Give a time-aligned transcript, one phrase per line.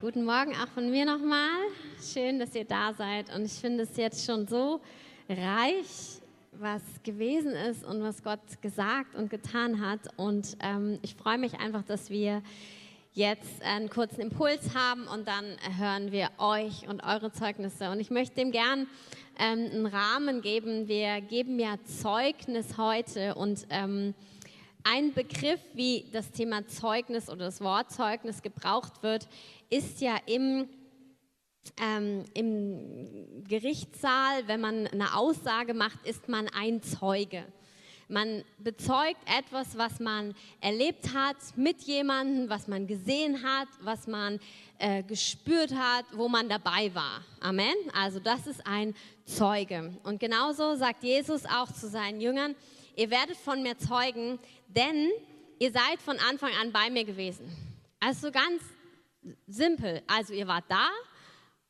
[0.00, 1.58] Guten Morgen auch von mir nochmal.
[2.00, 3.34] Schön, dass ihr da seid.
[3.34, 4.80] Und ich finde es jetzt schon so
[5.28, 6.20] reich,
[6.52, 9.98] was gewesen ist und was Gott gesagt und getan hat.
[10.16, 12.44] Und ähm, ich freue mich einfach, dass wir
[13.12, 17.90] jetzt einen kurzen Impuls haben und dann hören wir euch und eure Zeugnisse.
[17.90, 18.86] Und ich möchte dem gern
[19.36, 20.86] ähm, einen Rahmen geben.
[20.86, 24.14] Wir geben ja Zeugnis heute und ähm,
[24.84, 29.28] ein Begriff, wie das Thema Zeugnis oder das Wort Zeugnis gebraucht wird,
[29.70, 30.68] ist ja im,
[31.80, 37.44] ähm, im Gerichtssaal, wenn man eine Aussage macht, ist man ein Zeuge.
[38.10, 44.40] Man bezeugt etwas, was man erlebt hat mit jemandem, was man gesehen hat, was man
[44.78, 47.22] äh, gespürt hat, wo man dabei war.
[47.40, 47.74] Amen.
[47.92, 48.94] Also das ist ein
[49.26, 49.94] Zeuge.
[50.04, 52.54] Und genauso sagt Jesus auch zu seinen Jüngern,
[52.96, 54.38] ihr werdet von mir zeugen,
[54.68, 55.10] denn
[55.58, 57.50] ihr seid von Anfang an bei mir gewesen.
[58.00, 58.62] Also ganz
[59.46, 60.02] simpel.
[60.06, 60.88] Also ihr wart da,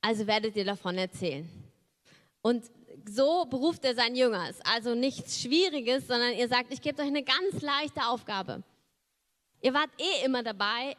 [0.02, 1.48] also werdet ihr davon erzählen.
[2.43, 2.65] Und
[3.09, 4.49] so beruft er seinen Jünger.
[4.49, 8.63] Ist also nichts Schwieriges, sondern ihr sagt, ich gebe euch eine ganz leichte Aufgabe.
[9.60, 10.96] Ihr wart eh immer dabei.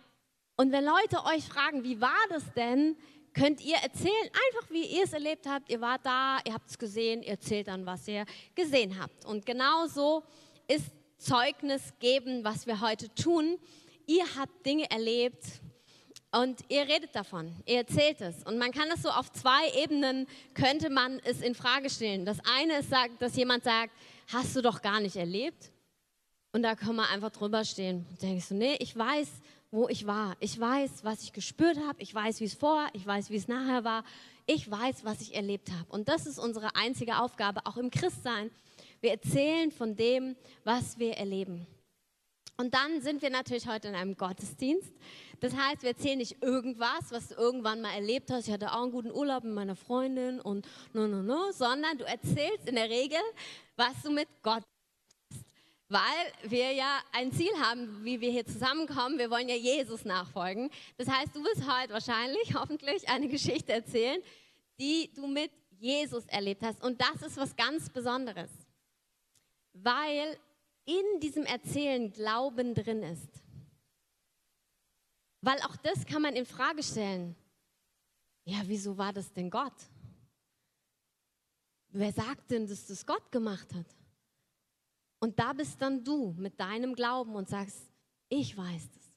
[0.57, 2.97] Und wenn Leute euch fragen, wie war das denn,
[3.33, 5.69] könnt ihr erzählen, einfach wie ihr es erlebt habt.
[5.69, 8.25] Ihr wart da, ihr habt es gesehen, ihr erzählt dann, was ihr
[8.55, 9.25] gesehen habt.
[9.25, 10.23] Und genau so
[10.67, 13.59] ist Zeugnis geben, was wir heute tun.
[14.07, 15.61] Ihr habt Dinge erlebt,
[16.31, 18.43] und ihr redet davon, ihr erzählt es.
[18.43, 22.23] Und man kann das so auf zwei Ebenen, könnte man es in Frage stellen.
[22.23, 23.91] Das eine ist, dass jemand sagt,
[24.27, 25.71] hast du doch gar nicht erlebt?
[26.51, 28.05] Und da kann man einfach drüber stehen.
[28.09, 29.27] Und ich so, nee, ich weiß,
[29.71, 30.35] wo ich war.
[30.39, 31.99] Ich weiß, was ich gespürt habe.
[31.99, 34.03] Ich weiß, wie es vor, ich weiß, wie es nachher war.
[34.45, 35.85] Ich weiß, was ich erlebt habe.
[35.89, 38.51] Und das ist unsere einzige Aufgabe, auch im Christsein.
[39.01, 41.67] Wir erzählen von dem, was wir erleben.
[42.59, 44.91] Und dann sind wir natürlich heute in einem Gottesdienst.
[45.39, 48.47] Das heißt, wir erzählen nicht irgendwas, was du irgendwann mal erlebt hast.
[48.47, 52.03] Ich hatte auch einen guten Urlaub mit meiner Freundin und no, no, no, sondern du
[52.03, 53.19] erzählst in der Regel,
[53.77, 54.63] was du mit Gott
[55.31, 55.45] hast.
[55.87, 59.17] Weil wir ja ein Ziel haben, wie wir hier zusammenkommen.
[59.17, 60.69] Wir wollen ja Jesus nachfolgen.
[60.97, 64.21] Das heißt, du wirst heute wahrscheinlich, hoffentlich, eine Geschichte erzählen,
[64.77, 66.83] die du mit Jesus erlebt hast.
[66.83, 68.49] Und das ist was ganz Besonderes.
[69.73, 70.37] Weil
[70.85, 73.29] in diesem Erzählen Glauben drin ist.
[75.41, 77.35] Weil auch das kann man in Frage stellen.
[78.45, 79.73] Ja, wieso war das denn Gott?
[81.89, 83.85] Wer sagt denn, dass das Gott gemacht hat?
[85.19, 87.89] Und da bist dann du mit deinem Glauben und sagst,
[88.29, 89.11] ich weiß es.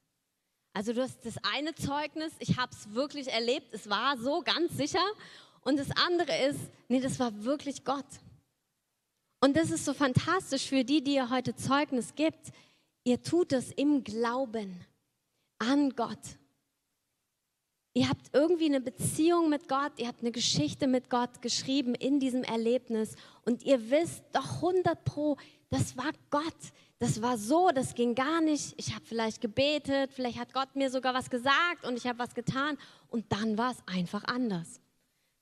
[0.74, 4.76] Also du hast das eine Zeugnis, ich habe es wirklich erlebt, es war so ganz
[4.76, 5.04] sicher.
[5.62, 8.06] Und das andere ist, nee, das war wirklich Gott.
[9.44, 12.52] Und das ist so fantastisch für die, die ihr heute Zeugnis gibt.
[13.02, 14.86] Ihr tut es im Glauben
[15.58, 16.38] an Gott.
[17.92, 22.20] Ihr habt irgendwie eine Beziehung mit Gott, ihr habt eine Geschichte mit Gott geschrieben in
[22.20, 25.36] diesem Erlebnis und ihr wisst doch 100 Pro,
[25.70, 26.44] das war Gott.
[27.00, 28.74] Das war so, das ging gar nicht.
[28.76, 32.32] Ich habe vielleicht gebetet, vielleicht hat Gott mir sogar was gesagt und ich habe was
[32.32, 32.78] getan
[33.08, 34.81] und dann war es einfach anders.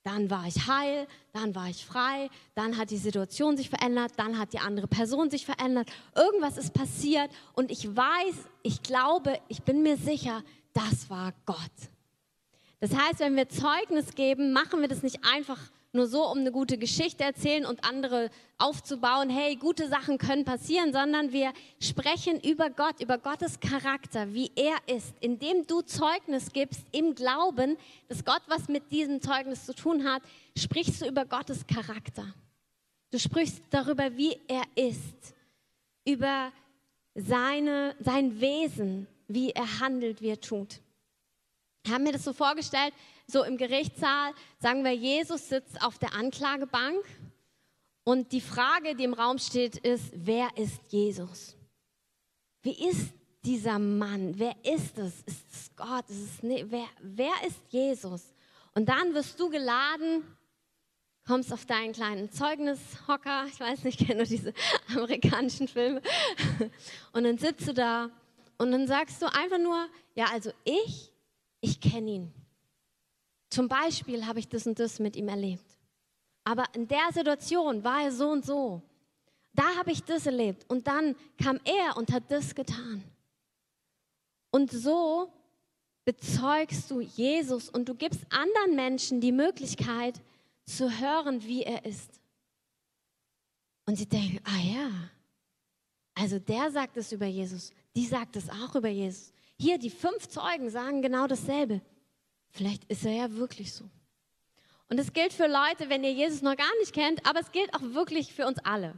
[0.03, 4.39] Dann war ich heil, dann war ich frei, dann hat die Situation sich verändert, dann
[4.39, 5.91] hat die andere Person sich verändert.
[6.17, 11.59] Irgendwas ist passiert und ich weiß, ich glaube, ich bin mir sicher, das war Gott.
[12.81, 15.59] Das heißt, wenn wir Zeugnis geben, machen wir das nicht einfach
[15.93, 20.93] nur so, um eine gute Geschichte erzählen und andere aufzubauen, hey, gute Sachen können passieren,
[20.93, 26.85] sondern wir sprechen über Gott, über Gottes Charakter, wie er ist, indem du Zeugnis gibst
[26.93, 27.77] im Glauben,
[28.09, 30.23] dass Gott was mit diesem Zeugnis zu tun hat,
[30.57, 32.35] sprichst du über Gottes Charakter.
[33.11, 35.35] Du sprichst darüber, wie er ist,
[36.05, 36.53] über
[37.15, 40.81] seine, sein Wesen, wie er handelt, wie er tut.
[41.85, 42.93] Ich habe mir das so vorgestellt,
[43.31, 47.05] so im Gerichtssaal, sagen wir, Jesus sitzt auf der Anklagebank
[48.05, 51.57] und die Frage, die im Raum steht, ist, wer ist Jesus?
[52.63, 53.13] Wie ist
[53.45, 54.39] dieser Mann?
[54.39, 55.23] Wer ist es?
[55.23, 56.09] Ist es Gott?
[56.09, 58.35] Ist es ne wer, wer ist Jesus?
[58.75, 60.25] Und dann wirst du geladen,
[61.27, 64.53] kommst auf deinen kleinen Zeugnishocker, ich weiß nicht, ich kenne nur diese
[64.89, 66.03] amerikanischen Filme,
[67.13, 68.11] und dann sitzt du da
[68.59, 71.13] und dann sagst du einfach nur, ja, also ich,
[71.61, 72.40] ich kenne ihn.
[73.51, 75.79] Zum Beispiel habe ich das und das mit ihm erlebt.
[76.45, 78.83] Aber in der Situation war er so und so.
[79.53, 80.65] Da habe ich das erlebt.
[80.69, 83.03] Und dann kam er und hat das getan.
[84.51, 85.33] Und so
[86.05, 90.21] bezeugst du Jesus und du gibst anderen Menschen die Möglichkeit
[90.65, 92.21] zu hören, wie er ist.
[93.87, 94.91] Und sie denken, ah ja,
[96.15, 99.33] also der sagt es über Jesus, die sagt es auch über Jesus.
[99.59, 101.81] Hier, die fünf Zeugen sagen genau dasselbe.
[102.51, 103.85] Vielleicht ist er ja wirklich so.
[104.89, 107.73] Und es gilt für Leute, wenn ihr Jesus noch gar nicht kennt, aber es gilt
[107.75, 108.95] auch wirklich für uns alle.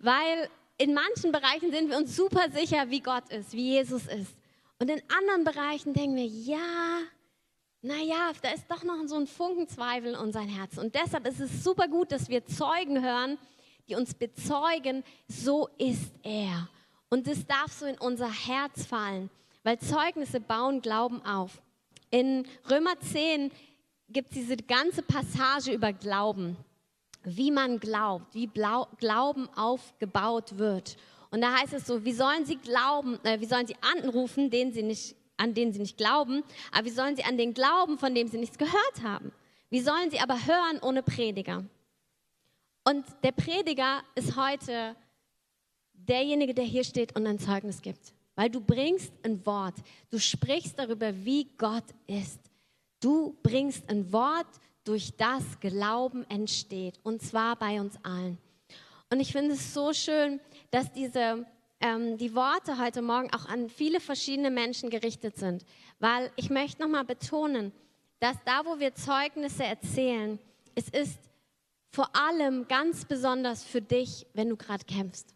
[0.00, 0.48] Weil
[0.78, 4.34] in manchen Bereichen sind wir uns super sicher, wie Gott ist, wie Jesus ist.
[4.78, 7.00] Und in anderen Bereichen denken wir, ja,
[7.82, 10.80] naja, da ist doch noch so ein Funkenzweifel in unserem Herzen.
[10.80, 13.38] Und deshalb ist es super gut, dass wir Zeugen hören,
[13.88, 16.68] die uns bezeugen, so ist er.
[17.08, 19.30] Und das darf so in unser Herz fallen,
[19.62, 21.62] weil Zeugnisse bauen Glauben auf.
[22.10, 23.50] In Römer 10
[24.08, 26.56] gibt es diese ganze Passage über Glauben,
[27.24, 30.96] wie man glaubt, wie Blau Glauben aufgebaut wird.
[31.30, 34.72] Und da heißt es so, wie sollen sie glauben, äh, wie sollen sie anrufen, denen
[34.72, 38.14] sie nicht, an denen sie nicht glauben, aber wie sollen sie an den glauben, von
[38.14, 39.32] dem sie nichts gehört haben?
[39.68, 41.64] Wie sollen sie aber hören ohne Prediger?
[42.84, 44.94] Und der Prediger ist heute
[45.92, 48.12] derjenige, der hier steht und ein Zeugnis gibt.
[48.36, 49.74] Weil du bringst ein Wort,
[50.10, 52.38] du sprichst darüber, wie Gott ist.
[53.00, 54.46] Du bringst ein Wort,
[54.86, 58.38] durch das Glauben entsteht, und zwar bei uns allen.
[59.10, 60.40] Und ich finde es so schön,
[60.70, 61.44] dass diese,
[61.80, 65.64] ähm, die Worte heute Morgen auch an viele verschiedene Menschen gerichtet sind,
[65.98, 67.72] weil ich möchte nochmal betonen,
[68.20, 70.38] dass da, wo wir Zeugnisse erzählen,
[70.74, 71.18] es ist
[71.90, 75.35] vor allem ganz besonders für dich, wenn du gerade kämpfst.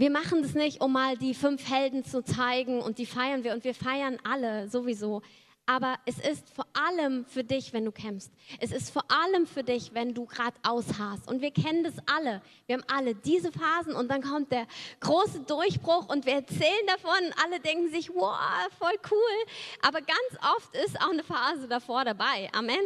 [0.00, 3.52] Wir machen das nicht, um mal die fünf Helden zu zeigen und die feiern wir
[3.52, 5.22] und wir feiern alle sowieso
[5.70, 8.32] aber es ist vor allem für dich, wenn du kämpfst.
[8.58, 11.28] Es ist vor allem für dich, wenn du gerade ausharrst.
[11.28, 12.42] Und wir kennen das alle.
[12.66, 14.66] Wir haben alle diese Phasen und dann kommt der
[14.98, 17.24] große Durchbruch und wir erzählen davon.
[17.24, 18.36] Und alle denken sich, wow,
[18.80, 19.52] voll cool.
[19.82, 22.48] Aber ganz oft ist auch eine Phase davor dabei.
[22.52, 22.80] Amen.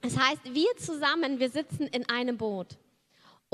[0.00, 2.78] Das heißt, wir zusammen, wir sitzen in einem Boot.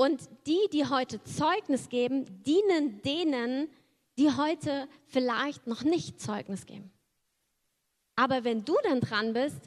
[0.01, 3.69] Und die, die heute Zeugnis geben, dienen denen,
[4.17, 6.91] die heute vielleicht noch nicht Zeugnis geben.
[8.15, 9.59] Aber wenn du dann dran bist,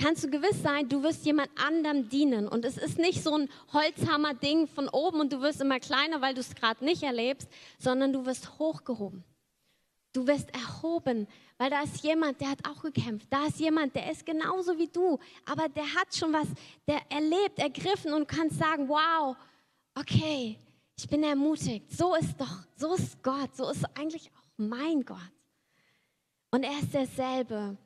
[0.00, 2.46] kannst du gewiss sein, du wirst jemand anderem dienen.
[2.46, 6.34] Und es ist nicht so ein Holzhammer-Ding von oben und du wirst immer kleiner, weil
[6.34, 9.24] du es gerade nicht erlebst, sondern du wirst hochgehoben.
[10.12, 11.26] Du wirst erhoben,
[11.58, 13.26] weil da ist jemand, der hat auch gekämpft.
[13.30, 16.46] Da ist jemand, der ist genauso wie du, aber der hat schon was,
[16.86, 19.36] der erlebt, ergriffen und kannst sagen, wow,
[19.96, 20.58] okay,
[20.96, 21.90] ich bin ermutigt.
[21.90, 25.18] So ist doch, so ist Gott, so ist eigentlich auch mein Gott.
[26.50, 27.76] Und er ist derselbe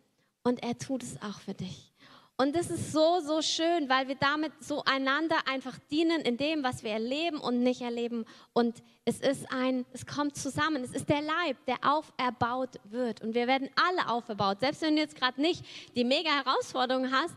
[0.43, 1.91] und er tut es auch für dich.
[2.37, 6.63] Und das ist so, so schön, weil wir damit so einander einfach dienen in dem,
[6.63, 8.25] was wir erleben und nicht erleben.
[8.55, 10.83] Und es ist ein, es kommt zusammen.
[10.83, 13.21] Es ist der Leib, der auferbaut wird.
[13.21, 14.61] Und wir werden alle auferbaut.
[14.61, 15.63] Selbst wenn du jetzt gerade nicht
[15.97, 17.35] die mega Herausforderung hast,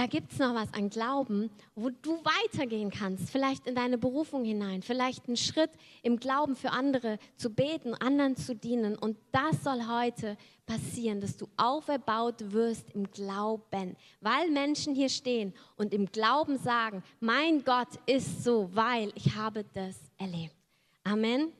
[0.00, 4.46] da gibt es noch was an Glauben, wo du weitergehen kannst, vielleicht in deine Berufung
[4.46, 5.68] hinein, vielleicht einen Schritt
[6.02, 8.96] im Glauben für andere zu beten, anderen zu dienen.
[8.96, 15.52] Und das soll heute passieren, dass du auferbaut wirst im Glauben, weil Menschen hier stehen
[15.76, 20.56] und im Glauben sagen, mein Gott ist so, weil ich habe das erlebt.
[21.04, 21.52] Amen.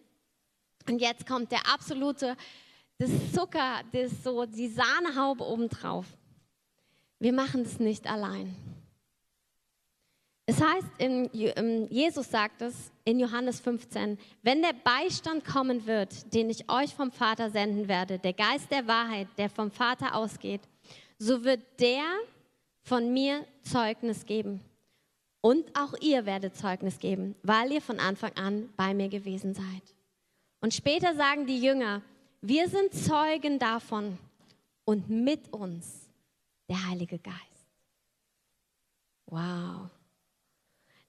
[0.88, 2.38] Und jetzt kommt der absolute,
[2.96, 6.06] das Zucker, das so die Sahnehaube obendrauf.
[7.20, 8.56] Wir machen das nicht allein.
[10.46, 16.50] Es heißt, in, Jesus sagt es in Johannes 15, wenn der Beistand kommen wird, den
[16.50, 20.62] ich euch vom Vater senden werde, der Geist der Wahrheit, der vom Vater ausgeht,
[21.18, 22.02] so wird der
[22.82, 24.60] von mir Zeugnis geben.
[25.42, 29.94] Und auch ihr werdet Zeugnis geben, weil ihr von Anfang an bei mir gewesen seid.
[30.60, 32.02] Und später sagen die Jünger,
[32.40, 34.18] wir sind Zeugen davon
[34.84, 35.99] und mit uns
[36.70, 37.36] der Heilige Geist.
[39.26, 39.90] Wow.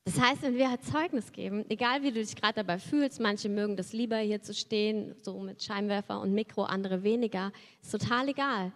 [0.03, 3.47] Das heißt, wenn wir halt Zeugnis geben, egal wie du dich gerade dabei fühlst, manche
[3.49, 8.29] mögen das lieber hier zu stehen, so mit Scheinwerfer und Mikro, andere weniger, ist total
[8.29, 8.71] egal.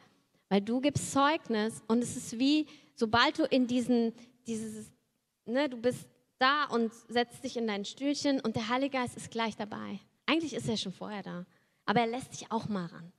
[0.49, 4.13] Weil du gibst Zeugnis und es ist wie, sobald du in diesen,
[4.45, 4.91] dieses,
[5.45, 9.31] ne, du bist da und setzt dich in dein Stühlchen und der Heilige Geist ist
[9.31, 9.99] gleich dabei.
[10.27, 11.45] Eigentlich ist er schon vorher da,
[11.85, 13.11] aber er lässt dich auch mal ran.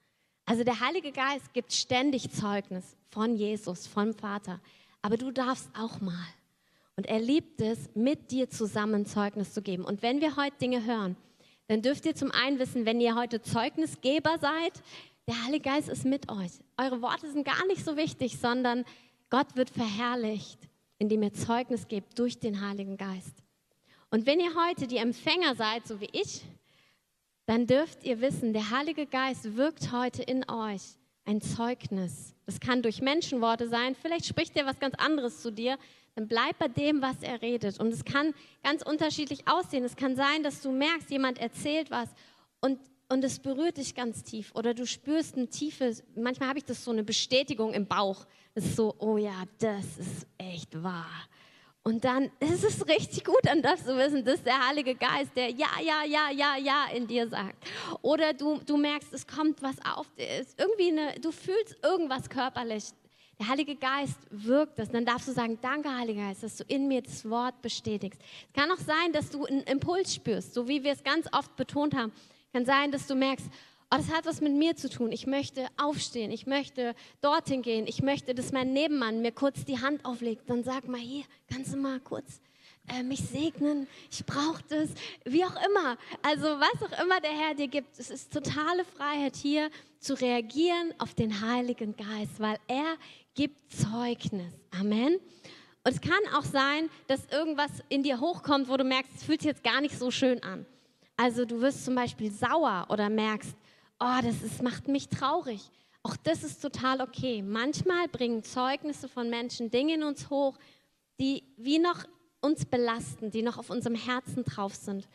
[0.46, 4.60] Also der Heilige Geist gibt ständig Zeugnis von Jesus, vom Vater.
[5.02, 6.26] Aber du darfst auch mal.
[6.96, 9.84] Und er liebt es, mit dir zusammen Zeugnis zu geben.
[9.84, 11.16] Und wenn wir heute Dinge hören,
[11.66, 14.72] dann dürft ihr zum einen wissen, wenn ihr heute Zeugnisgeber seid,
[15.26, 16.52] der Heilige Geist ist mit euch.
[16.78, 18.84] Eure Worte sind gar nicht so wichtig, sondern
[19.30, 20.60] Gott wird verherrlicht,
[20.98, 23.42] indem ihr Zeugnis gebt durch den Heiligen Geist.
[24.10, 26.44] Und wenn ihr heute die Empfänger seid, so wie ich,
[27.46, 30.82] dann dürft ihr wissen, der Heilige Geist wirkt heute in euch
[31.24, 32.34] ein Zeugnis.
[32.44, 35.78] Das kann durch Menschenworte sein, vielleicht spricht er was ganz anderes zu dir,
[36.14, 37.78] dann bleib bei dem, was er redet.
[37.78, 39.84] Und es kann ganz unterschiedlich aussehen.
[39.84, 42.08] Es kann sein, dass du merkst, jemand erzählt was
[42.60, 46.64] und und es berührt dich ganz tief oder du spürst eine tiefe, manchmal habe ich
[46.64, 48.26] das so eine Bestätigung im Bauch.
[48.54, 51.28] Es ist so, oh ja, das ist echt wahr.
[51.86, 55.30] Und dann ist es richtig gut, dann darfst du wissen, das ist der Heilige Geist,
[55.36, 57.54] der ja, ja, ja, ja, ja in dir sagt.
[58.02, 62.86] Oder du, du merkst, es kommt was auf, ist irgendwie eine, du fühlst irgendwas körperlich.
[63.38, 64.90] Der Heilige Geist wirkt das.
[64.90, 68.20] Dann darfst du sagen, danke Heiliger Geist, dass du in mir das Wort bestätigst.
[68.20, 71.54] Es kann auch sein, dass du einen Impuls spürst, so wie wir es ganz oft
[71.54, 72.10] betont haben.
[72.52, 73.46] Kann sein, dass du merkst,
[73.90, 75.12] oh, das hat was mit mir zu tun.
[75.12, 79.80] Ich möchte aufstehen, ich möchte dorthin gehen, ich möchte, dass mein Nebenmann mir kurz die
[79.80, 80.48] Hand auflegt.
[80.48, 82.40] Dann sag mal hier, kannst du mal kurz
[82.88, 83.86] äh, mich segnen?
[84.10, 84.90] Ich brauche das,
[85.24, 85.96] wie auch immer.
[86.22, 90.94] Also was auch immer der Herr dir gibt, es ist totale Freiheit hier zu reagieren
[90.98, 92.96] auf den Heiligen Geist, weil er
[93.34, 94.52] gibt Zeugnis.
[94.78, 95.14] Amen.
[95.84, 99.40] Und es kann auch sein, dass irgendwas in dir hochkommt, wo du merkst, es fühlt
[99.40, 100.66] sich jetzt gar nicht so schön an.
[101.16, 103.54] Also du wirst zum Beispiel sauer oder merkst,
[104.00, 105.70] oh, das ist, macht mich traurig.
[106.02, 107.42] Auch das ist total okay.
[107.42, 110.56] Manchmal bringen Zeugnisse von Menschen Dinge in uns hoch,
[111.18, 112.04] die wie noch
[112.40, 115.08] uns belasten, die noch auf unserem Herzen drauf sind.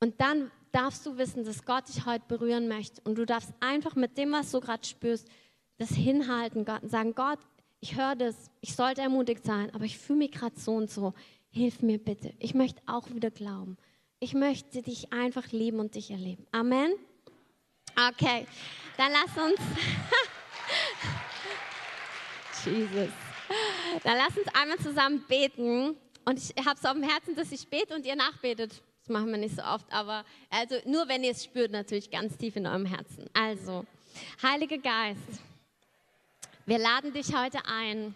[0.00, 3.00] Und dann darfst du wissen, dass Gott dich heute berühren möchte.
[3.02, 5.28] Und du darfst einfach mit dem, was du gerade spürst,
[5.78, 7.38] das hinhalten Gott und sagen, Gott,
[7.80, 11.14] ich höre das, ich sollte ermutigt sein, aber ich fühle mich gerade so und so.
[11.50, 12.34] Hilf mir bitte.
[12.38, 13.76] Ich möchte auch wieder glauben.
[14.20, 16.46] Ich möchte dich einfach lieben und dich erleben.
[16.52, 16.92] Amen.
[18.10, 18.46] Okay,
[18.96, 19.58] dann lass uns.
[22.64, 23.12] Jesus.
[24.04, 25.96] Dann lass uns einmal zusammen beten.
[26.24, 28.82] Und ich habe es auf dem Herzen, dass ich bete und ihr nachbetet.
[29.00, 32.36] Das machen wir nicht so oft, aber also nur wenn ihr es spürt, natürlich ganz
[32.36, 33.28] tief in eurem Herzen.
[33.32, 33.86] Also,
[34.42, 35.40] Heiliger Geist,
[36.66, 38.14] wir laden dich heute ein,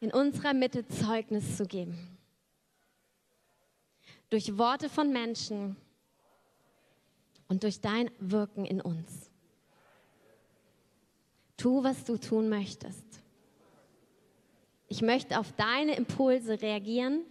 [0.00, 2.16] in unserer Mitte Zeugnis zu geben
[4.30, 5.76] durch Worte von Menschen
[7.52, 9.30] und durch dein Wirken in uns.
[11.58, 13.04] Tu, was du tun möchtest.
[14.88, 17.26] Ich möchte auf deine Impulse reagieren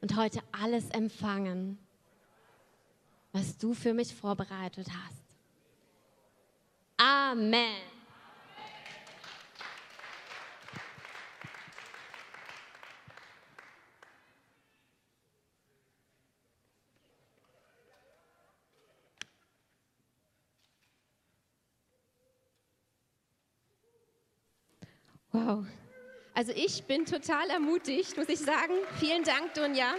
[0.00, 1.78] und heute alles empfangen,
[3.30, 5.22] was du für mich vorbereitet hast.
[6.96, 7.93] Amen.
[25.34, 25.66] Wow.
[26.32, 28.74] Also ich bin total ermutigt, muss ich sagen.
[29.00, 29.94] Vielen Dank, Dunja.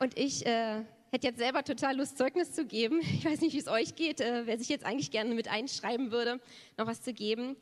[0.00, 2.98] Und ich äh, hätte jetzt selber total Lust, Zeugnis zu geben.
[3.02, 6.10] Ich weiß nicht, wie es euch geht, äh, wer sich jetzt eigentlich gerne mit einschreiben
[6.10, 6.40] würde,
[6.76, 7.54] noch was zu geben.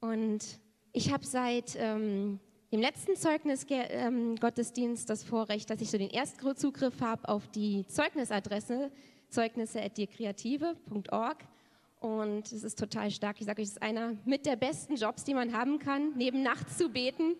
[0.00, 0.42] Und
[0.94, 2.40] ich habe seit ähm,
[2.72, 8.90] dem letzten Zeugnis ähm, das Vorrecht, dass ich so den Erstzugriff habe auf die Zeugnisadresse
[9.28, 11.44] zeugnisse.dirkreative.org.
[12.00, 13.40] Und es ist total stark.
[13.40, 16.42] Ich sage euch, es ist einer mit der besten Jobs, die man haben kann, neben
[16.42, 17.34] nachts zu beten.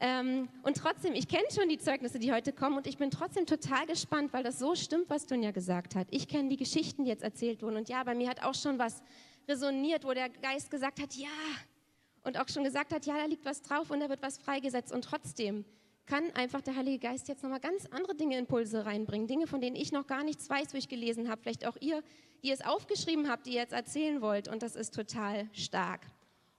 [0.00, 3.46] Ähm, und trotzdem, ich kenne schon die Zeugnisse, die heute kommen und ich bin trotzdem
[3.46, 6.08] total gespannt, weil das so stimmt, was Dunja gesagt hat.
[6.10, 7.76] Ich kenne die Geschichten, die jetzt erzählt wurden.
[7.76, 9.02] Und ja, bei mir hat auch schon was
[9.46, 11.28] resoniert, wo der Geist gesagt hat, ja.
[12.24, 14.92] Und auch schon gesagt hat, ja, da liegt was drauf und da wird was freigesetzt.
[14.92, 15.64] Und trotzdem
[16.06, 19.26] kann einfach der Heilige Geist jetzt nochmal ganz andere Dinge, Impulse reinbringen.
[19.26, 21.40] Dinge, von denen ich noch gar nichts weiß, wo ich gelesen habe.
[21.42, 22.02] Vielleicht auch ihr,
[22.42, 24.48] die es aufgeschrieben habt, die ihr jetzt erzählen wollt.
[24.48, 26.00] Und das ist total stark.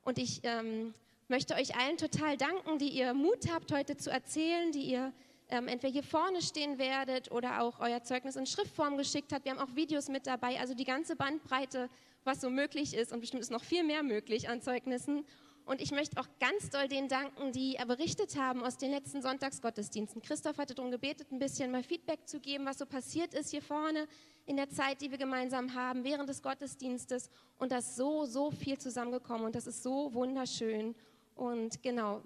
[0.03, 0.93] Und ich ähm,
[1.27, 5.13] möchte euch allen total danken, die ihr Mut habt, heute zu erzählen, die ihr
[5.49, 9.45] ähm, entweder hier vorne stehen werdet oder auch euer Zeugnis in Schriftform geschickt habt.
[9.45, 11.89] Wir haben auch Videos mit dabei, also die ganze Bandbreite,
[12.23, 13.11] was so möglich ist.
[13.11, 15.25] Und bestimmt ist noch viel mehr möglich an Zeugnissen.
[15.65, 20.21] Und ich möchte auch ganz doll denen danken, die berichtet haben aus den letzten Sonntagsgottesdiensten.
[20.21, 23.61] Christoph hatte darum gebetet, ein bisschen mal Feedback zu geben, was so passiert ist hier
[23.61, 24.07] vorne
[24.45, 27.29] in der Zeit, die wir gemeinsam haben, während des Gottesdienstes.
[27.59, 30.95] Und da ist so, so viel zusammengekommen und das ist so wunderschön.
[31.35, 32.21] Und genau,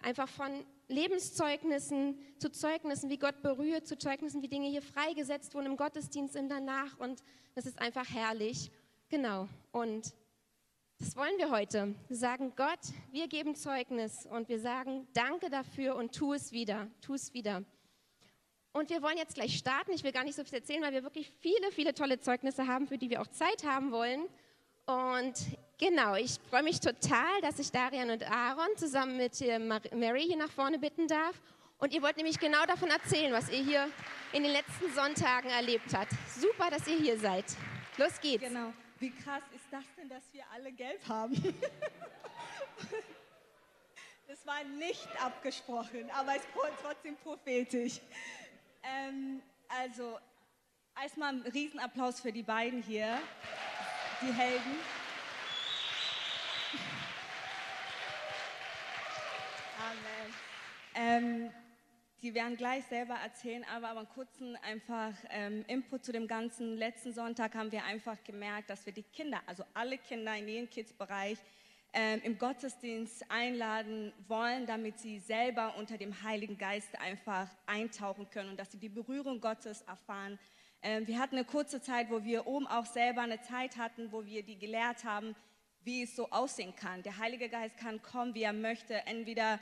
[0.00, 5.66] einfach von Lebenszeugnissen zu Zeugnissen, wie Gott berührt, zu Zeugnissen, wie Dinge hier freigesetzt wurden
[5.66, 6.98] im Gottesdienst und danach.
[6.98, 7.22] Und
[7.54, 8.70] das ist einfach herrlich.
[9.08, 9.48] Genau.
[9.72, 10.12] Und
[10.98, 11.94] das wollen wir heute.
[12.08, 12.78] Wir sagen, Gott,
[13.10, 17.62] wir geben Zeugnis und wir sagen, danke dafür und tu es wieder, tu es wieder.
[18.72, 19.92] Und wir wollen jetzt gleich starten.
[19.92, 22.88] Ich will gar nicht so viel erzählen, weil wir wirklich viele, viele tolle Zeugnisse haben,
[22.88, 24.22] für die wir auch Zeit haben wollen.
[24.86, 25.34] Und
[25.78, 30.36] genau, ich freue mich total, dass ich Darian und Aaron zusammen mit äh, Mary hier
[30.36, 31.40] nach vorne bitten darf.
[31.78, 33.88] Und ihr wollt nämlich genau davon erzählen, was ihr hier
[34.32, 36.12] in den letzten Sonntagen erlebt habt.
[36.36, 37.44] Super, dass ihr hier seid.
[37.96, 38.42] Los geht's.
[38.42, 38.72] Genau.
[39.04, 41.34] Wie krass ist das denn, dass wir alle gelb haben?
[44.26, 46.48] das war nicht abgesprochen, aber es ist
[46.82, 48.00] trotzdem prophetisch.
[48.82, 50.18] Ähm, Also,
[50.98, 53.20] erstmal einen Riesenapplaus für die beiden hier,
[54.22, 54.78] die Helden.
[59.84, 60.34] Amen.
[60.94, 61.52] Ähm,
[62.24, 66.74] die werden gleich selber erzählen, aber, einen kurzen einfach ähm, Input zu dem ganzen.
[66.78, 70.70] Letzten Sonntag haben wir einfach gemerkt, dass wir die Kinder, also alle Kinder in jedem
[70.70, 71.36] Kids-Bereich,
[71.92, 78.48] ähm, im Gottesdienst einladen wollen, damit sie selber unter dem Heiligen Geist einfach eintauchen können
[78.48, 80.38] und dass sie die Berührung Gottes erfahren.
[80.80, 84.24] Ähm, wir hatten eine kurze Zeit, wo wir oben auch selber eine Zeit hatten, wo
[84.24, 85.36] wir die gelehrt haben,
[85.82, 87.02] wie es so aussehen kann.
[87.02, 88.94] Der Heilige Geist kann kommen, wie er möchte.
[89.06, 89.60] Entweder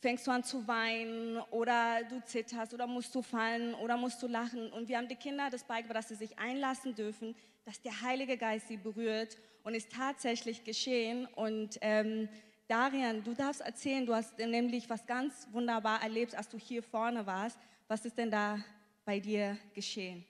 [0.00, 4.26] fängst du an zu weinen oder du zitterst oder musst du fallen oder musst du
[4.26, 4.72] lachen.
[4.72, 8.36] Und wir haben die Kinder das beigebracht, dass sie sich einlassen dürfen, dass der Heilige
[8.36, 11.26] Geist sie berührt und ist tatsächlich geschehen.
[11.36, 12.28] Und ähm,
[12.66, 17.26] Darian, du darfst erzählen, du hast nämlich was ganz wunderbar erlebt, als du hier vorne
[17.26, 17.58] warst.
[17.86, 18.58] Was ist denn da
[19.04, 20.24] bei dir geschehen?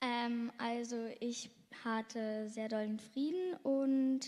[0.00, 1.50] Ähm, also ich
[1.84, 4.20] hatte sehr dollen Frieden und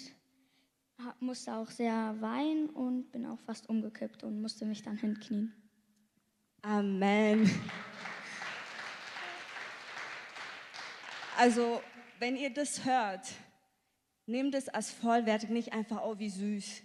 [1.20, 5.54] musste auch sehr weinen und bin auch fast umgekippt und musste mich dann hinknien.
[6.60, 7.50] Amen.
[11.38, 11.80] Also,
[12.18, 13.26] wenn ihr das hört,
[14.26, 16.82] nehmt es als vollwertig, nicht einfach, oh, wie süß.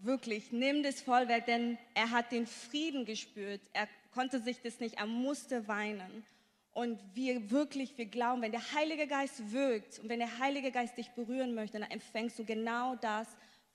[0.00, 3.60] Wirklich, nehmt es vollwertig, denn er hat den Frieden gespürt.
[3.74, 6.24] Er konnte sich das nicht, er musste weinen.
[6.72, 10.96] Und wir wirklich, wir glauben, wenn der Heilige Geist wirkt und wenn der Heilige Geist
[10.96, 13.28] dich berühren möchte, dann empfängst du genau das,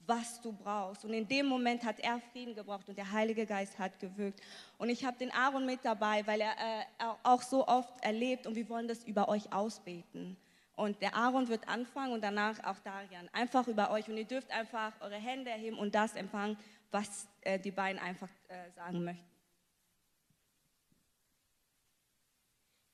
[0.08, 1.06] was du brauchst.
[1.06, 4.42] Und in dem Moment hat er Frieden gebraucht und der Heilige Geist hat gewirkt.
[4.78, 8.56] Und ich habe den Aaron mit dabei, weil er äh, auch so oft erlebt und
[8.56, 10.38] wir wollen das über euch ausbeten.
[10.76, 13.30] Und der Aaron wird anfangen und danach auch Darian.
[13.32, 14.10] Einfach über euch.
[14.10, 16.58] Und ihr dürft einfach eure Hände erheben und das empfangen,
[16.92, 19.36] was äh, die beiden einfach äh, sagen möchten.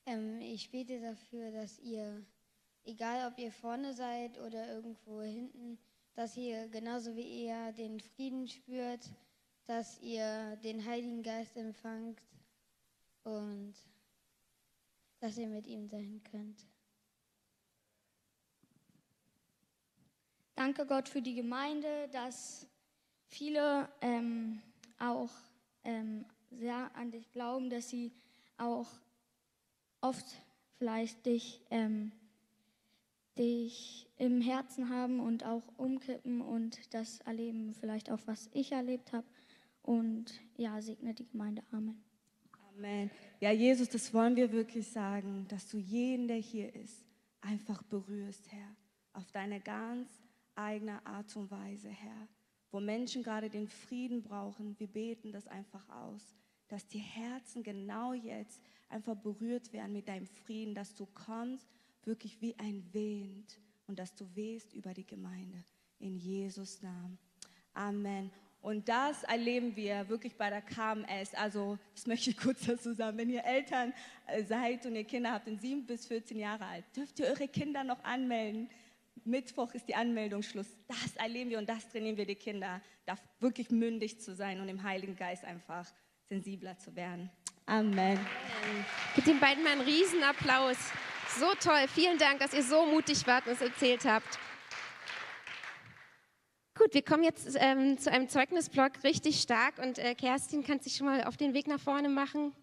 [0.06, 2.24] Ähm, ich bete dafür, dass ihr,
[2.84, 5.80] egal ob ihr vorne seid oder irgendwo hinten,
[6.16, 9.10] dass ihr genauso wie ihr den Frieden spürt,
[9.66, 12.22] dass ihr den Heiligen Geist empfangt
[13.24, 13.74] und
[15.20, 16.66] dass ihr mit ihm sein könnt.
[20.56, 22.68] Danke Gott für die Gemeinde, dass
[23.28, 24.62] viele ähm,
[25.00, 25.32] auch
[25.84, 28.12] ähm, sehr an dich glauben, dass sie
[28.58, 28.88] auch
[30.02, 30.26] oft
[30.78, 32.12] vielleicht dich, ähm,
[33.38, 39.14] dich im Herzen haben und auch umkippen und das erleben, vielleicht auch was ich erlebt
[39.14, 39.28] habe.
[39.82, 41.64] Und ja, segne die Gemeinde.
[41.72, 42.04] Amen.
[42.70, 43.10] Amen.
[43.40, 47.06] Ja, Jesus, das wollen wir wirklich sagen, dass du jeden, der hier ist,
[47.42, 48.76] einfach berührst, Herr,
[49.14, 50.10] auf deine ganz
[50.56, 52.28] eigene Art und Weise, Herr.
[52.72, 56.36] Wo Menschen gerade den Frieden brauchen, wir beten das einfach aus,
[56.68, 61.68] dass die Herzen genau jetzt einfach berührt werden mit deinem Frieden, dass du kommst
[62.06, 65.64] wirklich wie ein Wind und dass du wehst über die Gemeinde.
[66.00, 67.20] In Jesus Namen.
[67.74, 68.32] Amen.
[68.62, 71.34] Und das erleben wir wirklich bei der KMS.
[71.34, 73.18] Also, das möchte ich kurz dazu sagen.
[73.18, 73.94] Wenn ihr Eltern
[74.28, 77.48] äh, seid und ihr Kinder habt, in sieben bis 14 Jahre alt, dürft ihr eure
[77.48, 78.70] Kinder noch anmelden.
[79.24, 80.68] Mittwoch ist die Anmeldung Schluss.
[80.88, 84.70] Das erleben wir und das trainieren wir die Kinder, da wirklich mündig zu sein und
[84.70, 85.88] im Heiligen Geist einfach
[86.30, 87.30] sensibler zu werden.
[87.66, 88.20] Amen.
[89.16, 90.78] Gib den beiden mal einen Riesenapplaus.
[91.40, 91.88] So toll.
[91.88, 94.38] Vielen Dank, dass ihr so mutig wart und es erzählt habt.
[96.78, 100.96] Gut, wir kommen jetzt ähm, zu einem Zeugnisblock richtig stark und äh, Kerstin kann sich
[100.96, 102.54] schon mal auf den Weg nach vorne machen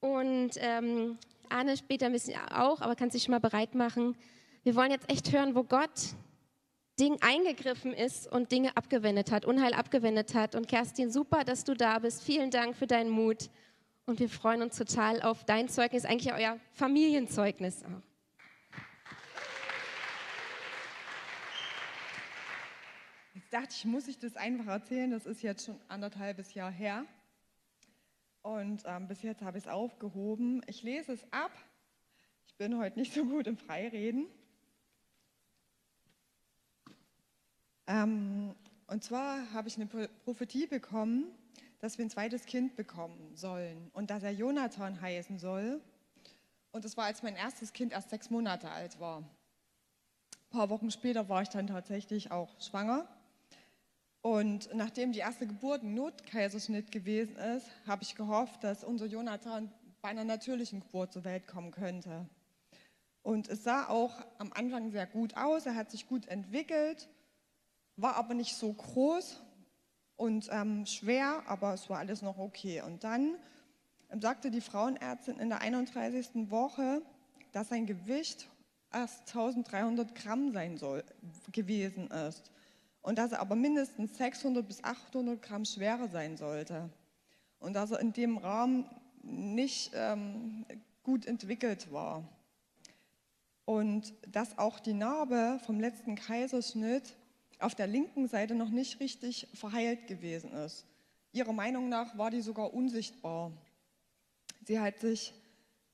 [0.00, 4.16] und ähm, Arne später ein bisschen auch, aber kann sich schon mal bereit machen.
[4.64, 6.14] Wir wollen jetzt echt hören, wo Gott
[6.98, 10.54] Ding eingegriffen ist und Dinge abgewendet hat, Unheil abgewendet hat.
[10.54, 12.22] Und Kerstin, super, dass du da bist.
[12.22, 13.48] Vielen Dank für deinen Mut.
[14.04, 18.02] Und wir freuen uns total auf dein Zeugnis, eigentlich euer Familienzeugnis auch.
[23.34, 25.10] Jetzt dachte ich, muss ich das einfach erzählen.
[25.12, 27.04] Das ist jetzt schon anderthalbes Jahr her.
[28.42, 30.62] Und ähm, bis jetzt habe ich es aufgehoben.
[30.66, 31.52] Ich lese es ab.
[32.48, 34.26] Ich bin heute nicht so gut im Freireden.
[37.86, 38.56] Ähm,
[38.88, 41.26] und zwar habe ich eine Prophetie bekommen
[41.82, 45.80] dass wir ein zweites Kind bekommen sollen und dass er Jonathan heißen soll.
[46.70, 49.18] Und das war, als mein erstes Kind erst sechs Monate alt war.
[49.18, 53.08] Ein paar Wochen später war ich dann tatsächlich auch schwanger.
[54.22, 59.72] Und nachdem die erste Geburt ein Notkaiserschnitt gewesen ist, habe ich gehofft, dass unser Jonathan
[60.00, 62.28] bei einer natürlichen Geburt zur Welt kommen könnte.
[63.22, 67.08] Und es sah auch am Anfang sehr gut aus, er hat sich gut entwickelt,
[67.96, 69.42] war aber nicht so groß
[70.16, 72.82] und ähm, schwer, aber es war alles noch okay.
[72.82, 73.36] Und dann
[74.20, 76.50] sagte die Frauenärztin in der 31.
[76.50, 77.02] Woche,
[77.52, 78.48] dass sein Gewicht
[78.92, 81.04] erst 1300 Gramm sein soll,
[81.50, 82.50] gewesen ist
[83.00, 86.90] und dass er aber mindestens 600 bis 800 Gramm schwerer sein sollte
[87.58, 88.86] und dass er in dem Rahmen
[89.22, 90.64] nicht ähm,
[91.02, 92.24] gut entwickelt war.
[93.64, 97.14] Und dass auch die Narbe vom letzten Kaiserschnitt
[97.62, 100.84] auf der linken Seite noch nicht richtig verheilt gewesen ist.
[101.32, 103.52] Ihrer Meinung nach war die sogar unsichtbar.
[104.64, 105.32] Sie hat sich,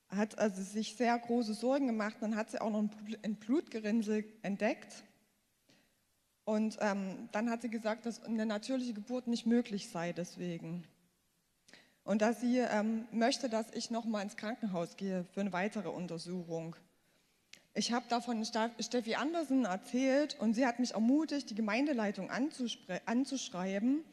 [0.09, 2.17] hat also sich sehr große Sorgen gemacht.
[2.19, 2.83] Dann hat sie auch noch
[3.23, 5.03] ein Blutgerinnsel entdeckt.
[6.43, 10.83] Und ähm, dann hat sie gesagt, dass eine natürliche Geburt nicht möglich sei deswegen.
[12.03, 16.75] Und dass sie ähm, möchte, dass ich nochmal ins Krankenhaus gehe für eine weitere Untersuchung.
[17.73, 24.03] Ich habe davon Steffi Andersen erzählt und sie hat mich ermutigt, die Gemeindeleitung anzuschreiben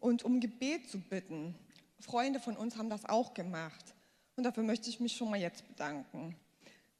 [0.00, 1.54] und um Gebet zu bitten.
[2.00, 3.94] Freunde von uns haben das auch gemacht
[4.36, 6.36] und dafür möchte ich mich schon mal jetzt bedanken.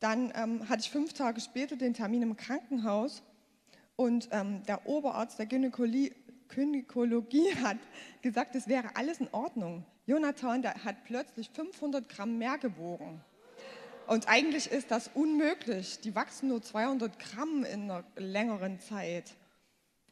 [0.01, 3.23] Dann ähm, hatte ich fünf Tage später den Termin im Krankenhaus
[3.97, 6.11] und ähm, der Oberarzt der Gynäkologie,
[7.63, 7.79] hat
[8.23, 9.85] gesagt, es wäre alles in Ordnung.
[10.07, 13.21] Jonathan der hat plötzlich 500 Gramm mehr gewogen.
[14.07, 16.01] Und eigentlich ist das unmöglich.
[16.01, 19.35] Die wachsen nur 200 Gramm in einer längeren Zeit.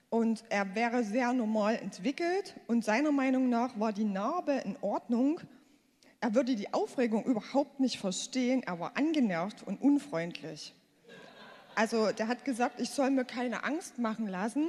[0.08, 5.40] Und er wäre sehr normal entwickelt und seiner Meinung nach war die Narbe in Ordnung.
[6.20, 8.62] Er würde die Aufregung überhaupt nicht verstehen.
[8.62, 10.74] Er war angenervt und unfreundlich.
[11.74, 14.68] Also der hat gesagt, ich soll mir keine Angst machen lassen.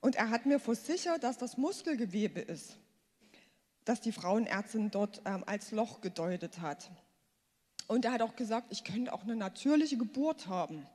[0.00, 2.76] Und er hat mir versichert, dass das Muskelgewebe ist,
[3.84, 6.90] das die Frauenärztin dort ähm, als Loch gedeutet hat.
[7.88, 10.86] Und er hat auch gesagt, ich könnte auch eine natürliche Geburt haben.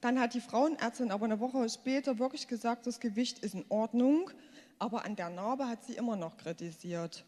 [0.00, 4.30] Dann hat die Frauenärztin aber eine Woche später wirklich gesagt, das Gewicht ist in Ordnung,
[4.78, 7.24] aber an der Narbe hat sie immer noch kritisiert.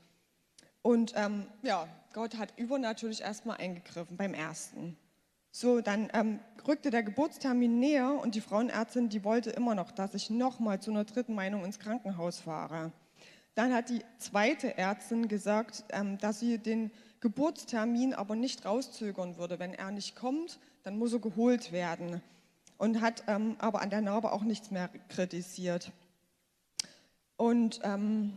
[0.80, 4.96] Und ähm, ja, Gott hat übernatürlich erstmal eingegriffen beim ersten.
[5.50, 10.14] So, dann ähm, rückte der Geburtstermin näher und die Frauenärztin, die wollte immer noch, dass
[10.14, 12.90] ich nochmal zu einer dritten Meinung ins Krankenhaus fahre.
[13.54, 16.90] Dann hat die zweite Ärztin gesagt, ähm, dass sie den
[17.22, 19.60] Geburtstermin aber nicht rauszögern würde.
[19.60, 22.20] Wenn er nicht kommt, dann muss er geholt werden.
[22.78, 25.92] Und hat ähm, aber an der Narbe auch nichts mehr kritisiert.
[27.36, 28.32] Und ähm,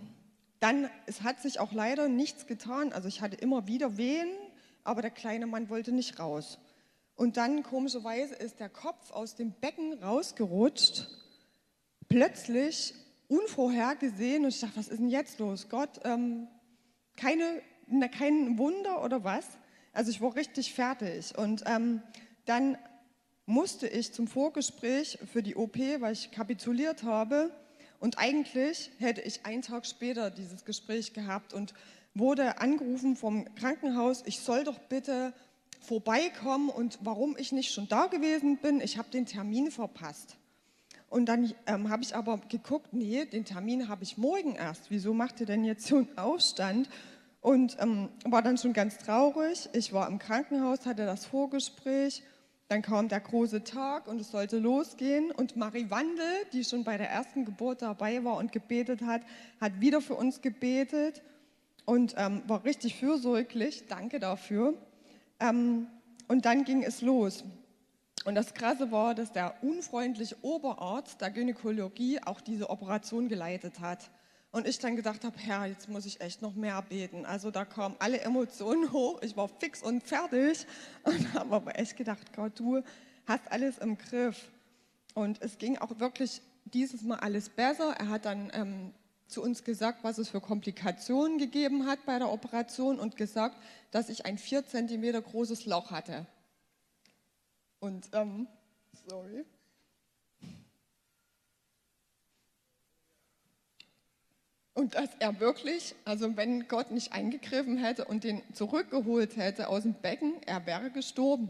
[0.60, 2.94] dann, es hat sich auch leider nichts getan.
[2.94, 4.30] Also ich hatte immer wieder Wehen,
[4.84, 6.60] aber der kleine Mann wollte nicht raus.
[7.16, 11.08] Und dann komischerweise ist der Kopf aus dem Becken rausgerutscht,
[12.08, 12.94] plötzlich
[13.30, 14.44] unvorhergesehen.
[14.44, 15.70] Und ich dachte, was ist denn jetzt los?
[15.70, 16.48] Gott, ähm,
[17.16, 19.46] keine na, kein Wunder oder was.
[19.94, 21.38] Also ich war richtig fertig.
[21.38, 22.02] Und ähm,
[22.46, 22.78] dann
[23.46, 27.52] musste ich zum Vorgespräch für die OP, weil ich kapituliert habe.
[28.00, 31.74] Und eigentlich hätte ich einen Tag später dieses Gespräch gehabt und
[32.14, 35.34] wurde angerufen vom Krankenhaus, ich soll doch bitte
[35.82, 40.38] vorbeikommen und warum ich nicht schon da gewesen bin, ich habe den Termin verpasst.
[41.10, 44.90] Und dann ähm, habe ich aber geguckt, nee, den Termin habe ich morgen erst.
[44.90, 46.90] Wieso macht ihr denn jetzt so einen Aufstand?
[47.46, 49.70] Und ähm, war dann schon ganz traurig.
[49.74, 52.24] Ich war im Krankenhaus, hatte das Vorgespräch.
[52.70, 55.30] Dann kam der große Tag und es sollte losgehen.
[55.30, 59.22] Und Marie Wandel, die schon bei der ersten Geburt dabei war und gebetet hat,
[59.62, 61.22] hat wieder für uns gebetet
[61.86, 63.86] und ähm, war richtig fürsorglich.
[63.88, 64.74] Danke dafür.
[65.40, 65.86] Ähm,
[66.28, 67.44] und dann ging es los.
[68.26, 74.10] Und das Krasse war, dass der unfreundliche Oberarzt der Gynäkologie auch diese Operation geleitet hat.
[74.56, 77.26] Und ich dann gedacht habe, Herr, jetzt muss ich echt noch mehr beten.
[77.26, 79.22] Also da kamen alle Emotionen hoch.
[79.22, 80.66] Ich war fix und fertig
[81.04, 82.82] und habe aber echt gedacht, Gott, du
[83.26, 84.50] hast alles im Griff.
[85.14, 87.96] Und es ging auch wirklich dieses Mal alles besser.
[88.00, 88.94] Er hat dann ähm,
[89.28, 93.58] zu uns gesagt, was es für Komplikationen gegeben hat bei der Operation und gesagt,
[93.92, 96.28] dass ich ein vier Zentimeter großes Loch hatte.
[97.82, 98.48] Und, ähm,
[99.10, 99.44] sorry.
[104.76, 109.84] Und dass er wirklich, also wenn Gott nicht eingegriffen hätte und den zurückgeholt hätte aus
[109.84, 111.50] dem Becken, er wäre gestorben.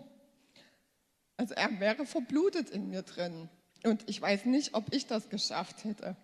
[1.36, 3.50] Also er wäre verblutet in mir drin.
[3.84, 6.16] Und ich weiß nicht, ob ich das geschafft hätte.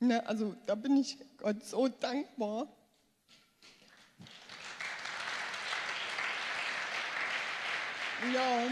[0.00, 2.66] Ne, also da bin ich Gott so dankbar.
[8.34, 8.66] Ja.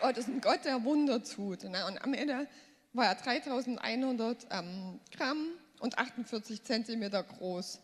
[0.00, 1.64] Gott ist ein Gott, der Wunder tut.
[1.64, 1.86] Ne?
[1.86, 2.48] Und am Ende
[2.96, 5.48] war er 3100 ähm, Gramm
[5.80, 7.80] und 48 Zentimeter groß.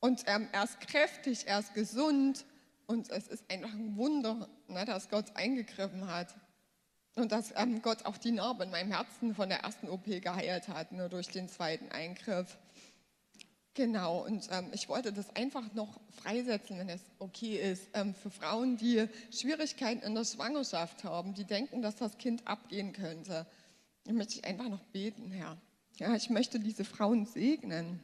[0.00, 2.44] Und ähm, er ist kräftig, er ist gesund
[2.86, 6.34] und es ist einfach ein Wunder, ne, dass Gott eingegriffen hat.
[7.16, 10.68] Und dass ähm, Gott auch die Narbe in meinem Herzen von der ersten OP geheilt
[10.68, 12.56] hat, nur durch den zweiten Eingriff.
[13.74, 18.30] Genau, und ähm, ich wollte das einfach noch freisetzen, wenn es okay ist, ähm, für
[18.30, 23.46] Frauen, die Schwierigkeiten in der Schwangerschaft haben, die denken, dass das Kind abgehen könnte.
[24.04, 25.60] Da möchte ich einfach noch beten, Herr.
[25.96, 28.00] Ja, ich möchte diese Frauen segnen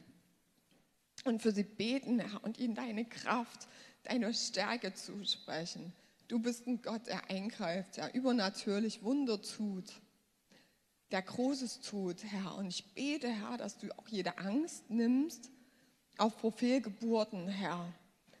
[1.25, 3.67] und für sie beten, Herr, und ihnen deine Kraft,
[4.03, 5.93] deine Stärke zusprechen.
[6.27, 9.91] Du bist ein Gott, der eingreift, der übernatürlich Wunder tut,
[11.11, 12.55] der Großes tut, Herr.
[12.55, 15.49] Und ich bete, Herr, dass du auch jede Angst nimmst
[16.17, 17.93] auf Prophelgeburten, Herr.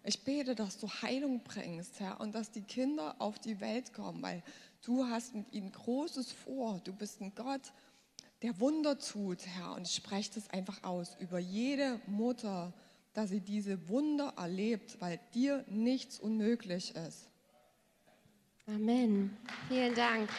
[0.03, 4.21] Ich bete, dass du Heilung bringst, Herr, und dass die Kinder auf die Welt kommen,
[4.21, 4.43] weil
[4.85, 6.79] du hast mit ihnen Großes vor.
[6.83, 7.73] Du bist ein Gott,
[8.41, 9.73] der Wunder tut, Herr.
[9.75, 12.73] Und spreche das einfach aus über jede Mutter,
[13.13, 17.29] dass sie diese Wunder erlebt, weil dir nichts unmöglich ist.
[18.67, 19.35] Amen.
[19.69, 20.29] Vielen Dank.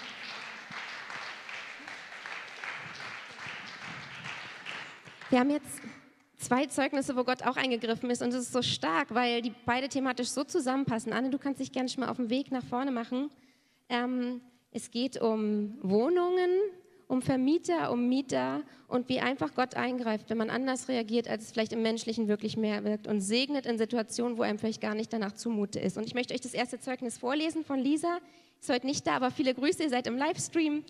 [5.31, 5.81] Wir haben jetzt
[6.39, 9.89] zwei Zeugnisse, wo Gott auch eingegriffen ist und es ist so stark, weil die beide
[9.89, 11.13] thematisch so zusammenpassen.
[11.13, 13.31] Anne, du kannst dich gerne schon mal auf den Weg nach vorne machen.
[13.89, 16.51] Ähm, es geht um Wohnungen,
[17.07, 21.53] um Vermieter, um Mieter und wie einfach Gott eingreift, wenn man anders reagiert, als es
[21.53, 25.13] vielleicht im Menschlichen wirklich mehr wirkt und segnet in Situationen, wo einem vielleicht gar nicht
[25.13, 25.97] danach zumute ist.
[25.97, 28.19] Und ich möchte euch das erste Zeugnis vorlesen von Lisa.
[28.61, 30.85] Ist heute nicht da, aber viele Grüße, ihr seid im Livestream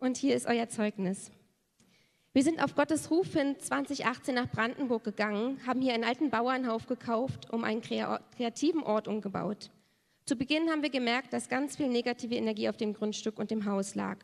[0.00, 1.30] und hier ist euer Zeugnis.
[2.32, 6.86] Wir sind auf Gottes Ruf hin 2018 nach Brandenburg gegangen, haben hier einen alten Bauernhof
[6.86, 9.70] gekauft, um einen kreativen Ort umgebaut.
[10.28, 13.64] Zu Beginn haben wir gemerkt, dass ganz viel negative Energie auf dem Grundstück und dem
[13.64, 14.18] Haus lag.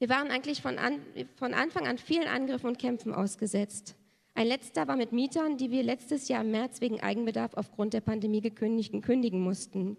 [0.00, 0.98] Wir waren eigentlich von, an,
[1.36, 3.94] von Anfang an vielen Angriffen und Kämpfen ausgesetzt.
[4.34, 8.00] Ein letzter war mit Mietern, die wir letztes Jahr im März wegen Eigenbedarf aufgrund der
[8.00, 9.96] Pandemie kündigen mussten.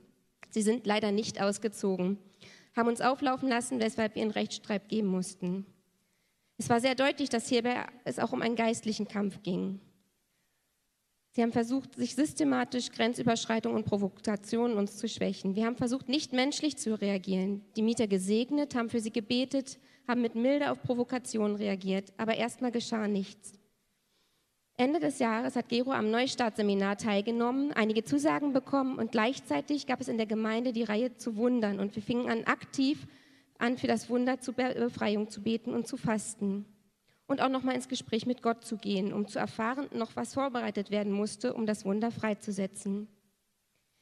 [0.49, 2.17] Sie sind leider nicht ausgezogen,
[2.75, 5.65] haben uns auflaufen lassen, weshalb wir einen Rechtsstreit geben mussten.
[6.57, 9.79] Es war sehr deutlich, dass hierbei es auch um einen geistlichen Kampf ging.
[11.33, 15.55] Sie haben versucht, sich systematisch Grenzüberschreitungen und Provokationen uns zu schwächen.
[15.55, 17.63] Wir haben versucht, nicht menschlich zu reagieren.
[17.77, 22.71] Die Mieter gesegnet, haben für sie gebetet, haben mit Milde auf Provokationen reagiert, aber erstmal
[22.71, 23.53] geschah nichts.
[24.75, 30.07] Ende des Jahres hat Gero am Neustartseminar teilgenommen, einige Zusagen bekommen und gleichzeitig gab es
[30.09, 33.07] in der Gemeinde die Reihe zu Wundern und wir fingen an, aktiv
[33.57, 36.65] an, für das Wunder zur Befreiung zu beten und zu fasten.
[37.31, 40.91] Und auch nochmal ins Gespräch mit Gott zu gehen, um zu erfahren, noch was vorbereitet
[40.91, 43.07] werden musste, um das Wunder freizusetzen.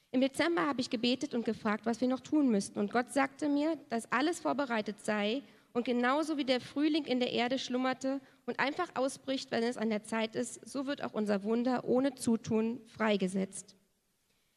[0.10, 2.80] Im Dezember habe ich gebetet und gefragt, was wir noch tun müssten.
[2.80, 7.32] Und Gott sagte mir, dass alles vorbereitet sei und genauso wie der Frühling in der
[7.32, 11.44] Erde schlummerte und einfach ausbricht, wenn es an der Zeit ist, so wird auch unser
[11.44, 13.76] Wunder ohne Zutun freigesetzt.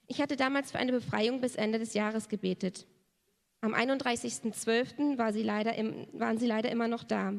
[0.06, 2.86] Ich hatte damals für eine Befreiung bis Ende des Jahres gebetet.
[3.60, 5.18] Am 31.12.
[5.18, 5.34] War
[6.18, 7.34] waren sie leider immer noch da.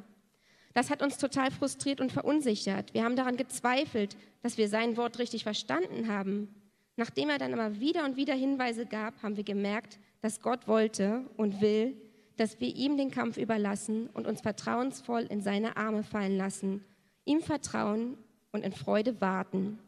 [0.74, 2.94] Das hat uns total frustriert und verunsichert.
[2.94, 6.54] Wir haben daran gezweifelt, dass wir sein Wort richtig verstanden haben.
[6.96, 11.26] Nachdem er dann aber wieder und wieder Hinweise gab, haben wir gemerkt, dass Gott wollte
[11.38, 11.96] und will,
[12.38, 16.84] dass wir ihm den Kampf überlassen und uns vertrauensvoll in seine Arme fallen lassen,
[17.26, 18.18] ihm vertrauen
[18.52, 19.80] und in Freude warten.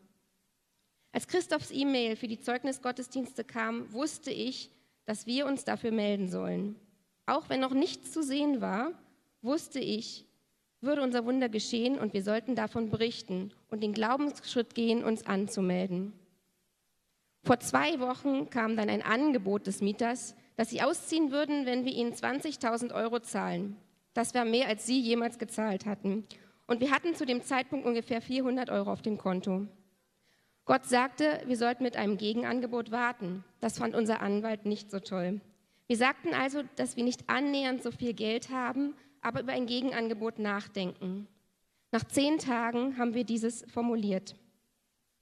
[1.12, 4.69] Als Christophs E-Mail für die Zeugnisgottesdienste kam, wusste ich,
[5.06, 6.76] dass wir uns dafür melden sollen.
[7.26, 8.91] Auch wenn noch nichts zu sehen war,
[9.41, 10.26] wusste ich,
[10.82, 16.14] würde unser Wunder geschehen und wir sollten davon berichten und den Glaubensschritt gehen, uns anzumelden.
[17.44, 21.94] Vor zwei Wochen kam dann ein Angebot des Mieters, dass sie ausziehen würden, wenn wir
[21.94, 23.78] ihnen 20.000 Euro zahlen.
[24.14, 26.26] Das war mehr, als sie jemals gezahlt hatten.
[26.68, 29.68] Und wir hatten zu dem Zeitpunkt ungefähr 400 Euro auf dem Konto.
[30.66, 33.44] Gott sagte, wir sollten mit einem Gegenangebot warten.
[33.60, 35.42] Das fand unser Anwalt nicht so toll.
[35.88, 40.38] Wir sagten also, dass wir nicht annähernd so viel Geld haben, aber über ein Gegenangebot
[40.38, 41.28] nachdenken.
[41.92, 44.36] Nach zehn Tagen haben wir dieses formuliert,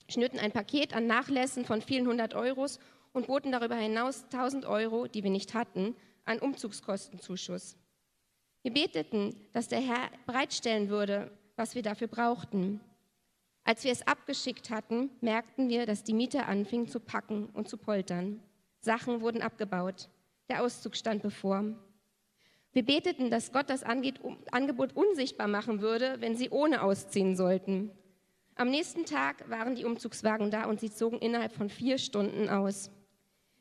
[0.10, 2.80] schnürten ein Paket an Nachlässen von vielen hundert Euros
[3.13, 7.78] und boten darüber hinaus 1000 Euro, die wir nicht hatten, an Umzugskostenzuschuss.
[8.62, 12.82] Wir beteten, dass der Herr bereitstellen würde, was wir dafür brauchten.
[13.63, 17.78] Als wir es abgeschickt hatten, merkten wir, dass die Mieter anfingen zu packen und zu
[17.78, 18.42] poltern.
[18.82, 20.10] Sachen wurden abgebaut.
[20.50, 21.63] Der Auszug stand bevor.
[22.74, 27.92] Wir beteten, dass Gott das Angebot unsichtbar machen würde, wenn sie ohne ausziehen sollten.
[28.56, 32.92] Am nächsten Tag waren die Umzugswagen da und sie zogen innerhalb von vier Stunden aus.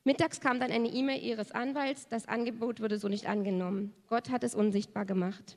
[0.05, 3.95] Mittags kam dann eine E-Mail ihres Anwalts, das Angebot würde so nicht angenommen.
[4.09, 5.57] Gott hat es unsichtbar gemacht.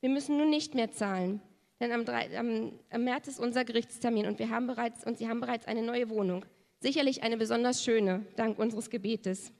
[0.00, 1.42] Wir müssen nun nicht mehr zahlen,
[1.80, 5.28] denn am, 3, am, am März ist unser Gerichtstermin und, wir haben bereits, und sie
[5.28, 6.44] haben bereits eine neue Wohnung.
[6.78, 9.52] Sicherlich eine besonders schöne, dank unseres Gebetes.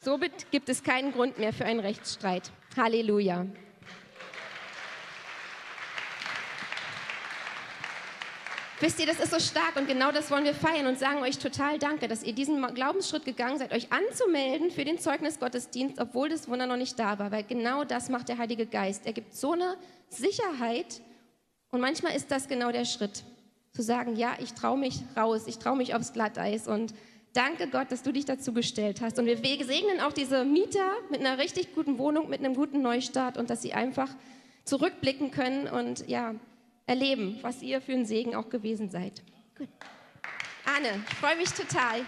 [0.00, 2.52] Somit gibt es keinen Grund mehr für einen Rechtsstreit.
[8.80, 11.38] Wisst ihr, das ist so stark und genau das wollen wir feiern und sagen euch
[11.38, 16.48] total Danke, dass ihr diesen Glaubensschritt gegangen seid, euch anzumelden für den Zeugnisgottesdienst, obwohl das
[16.48, 19.04] Wunder noch nicht da war, weil genau das macht der Heilige Geist.
[19.04, 19.76] Er gibt so eine
[20.10, 21.00] Sicherheit
[21.70, 23.24] und manchmal ist das genau der Schritt,
[23.72, 26.94] zu sagen, ja, ich traue mich raus, ich traue mich aufs Glatteis und
[27.38, 29.18] danke Gott, dass du dich dazu gestellt hast.
[29.20, 33.38] Und wir segnen auch diese Mieter mit einer richtig guten Wohnung, mit einem guten Neustart
[33.38, 34.10] und dass sie einfach
[34.64, 36.34] zurückblicken können und ja,
[36.86, 39.22] erleben, was ihr für ein Segen auch gewesen seid.
[39.56, 39.68] Gut.
[40.64, 42.00] Anne, ich freue mich total.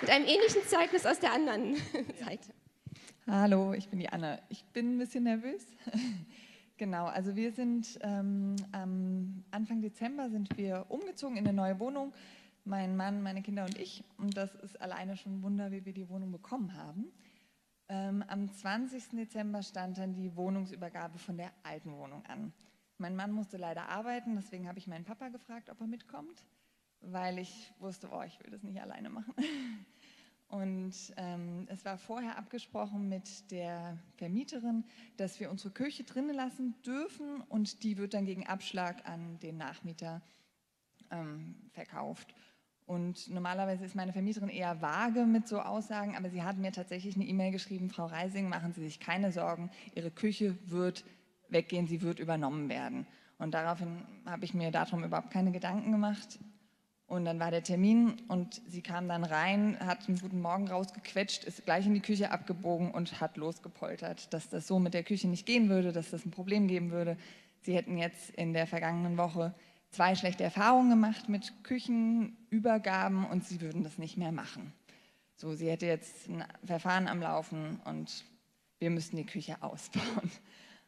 [0.00, 1.74] Mit einem ähnlichen Zeugnis aus der anderen
[2.24, 2.54] Seite.
[3.26, 4.40] Hallo, ich bin die Anne.
[4.48, 5.66] Ich bin ein bisschen nervös.
[6.78, 12.14] genau, also wir sind ähm, am Anfang Dezember sind wir umgezogen in eine neue Wohnung.
[12.64, 14.04] Mein Mann, meine Kinder und ich.
[14.18, 17.12] Und das ist alleine schon ein Wunder, wie wir die Wohnung bekommen haben.
[17.88, 19.10] Ähm, am 20.
[19.10, 22.52] Dezember stand dann die Wohnungsübergabe von der alten Wohnung an.
[22.98, 26.44] Mein Mann musste leider arbeiten, deswegen habe ich meinen Papa gefragt, ob er mitkommt,
[27.00, 29.34] weil ich wusste, oh, ich will das nicht alleine machen.
[30.50, 34.84] Und ähm, es war vorher abgesprochen mit der Vermieterin,
[35.16, 39.58] dass wir unsere Küche drinnen lassen dürfen und die wird dann gegen Abschlag an den
[39.58, 40.20] Nachmieter
[41.12, 42.34] ähm, verkauft.
[42.90, 47.14] Und normalerweise ist meine Vermieterin eher vage mit so Aussagen, aber sie hat mir tatsächlich
[47.14, 51.04] eine E-Mail geschrieben, Frau Reising, machen Sie sich keine Sorgen, Ihre Küche wird
[51.50, 53.06] weggehen, sie wird übernommen werden.
[53.38, 56.40] Und daraufhin habe ich mir darum überhaupt keine Gedanken gemacht.
[57.06, 61.44] Und dann war der Termin und sie kam dann rein, hat einen guten Morgen rausgequetscht,
[61.44, 65.28] ist gleich in die Küche abgebogen und hat losgepoltert, dass das so mit der Küche
[65.28, 67.16] nicht gehen würde, dass das ein Problem geben würde.
[67.60, 69.54] Sie hätten jetzt in der vergangenen Woche
[69.90, 74.72] zwei schlechte Erfahrungen gemacht mit Küchenübergaben und sie würden das nicht mehr machen.
[75.36, 78.24] So, sie hätte jetzt ein Verfahren am Laufen und
[78.78, 80.30] wir müssten die Küche ausbauen.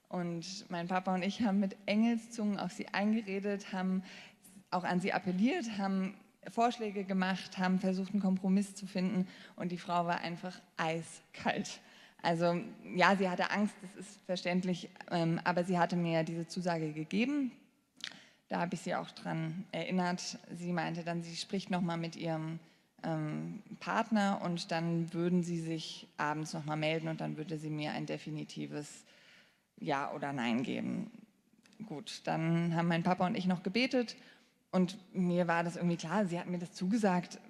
[0.08, 4.02] Und mein Papa und ich haben mit Engelszungen auf sie eingeredet, haben
[4.70, 6.14] auch an sie appelliert, haben
[6.50, 9.26] Vorschläge gemacht, haben versucht, einen Kompromiss zu finden.
[9.56, 11.80] Und die Frau war einfach eiskalt.
[12.20, 12.60] Also
[12.94, 17.52] ja, sie hatte Angst, das ist verständlich, ähm, aber sie hatte mir diese Zusage gegeben.
[18.52, 20.38] Da habe ich sie auch dran erinnert.
[20.54, 22.58] Sie meinte dann, sie spricht nochmal mit ihrem
[23.02, 27.92] ähm, Partner und dann würden sie sich abends nochmal melden und dann würde sie mir
[27.92, 29.06] ein definitives
[29.78, 31.10] ja oder Nein geben.
[31.86, 34.16] Gut, dann haben mein Papa und ich noch gebetet
[34.70, 37.40] und mir war das irgendwie klar, sie hat mir das zugesagt,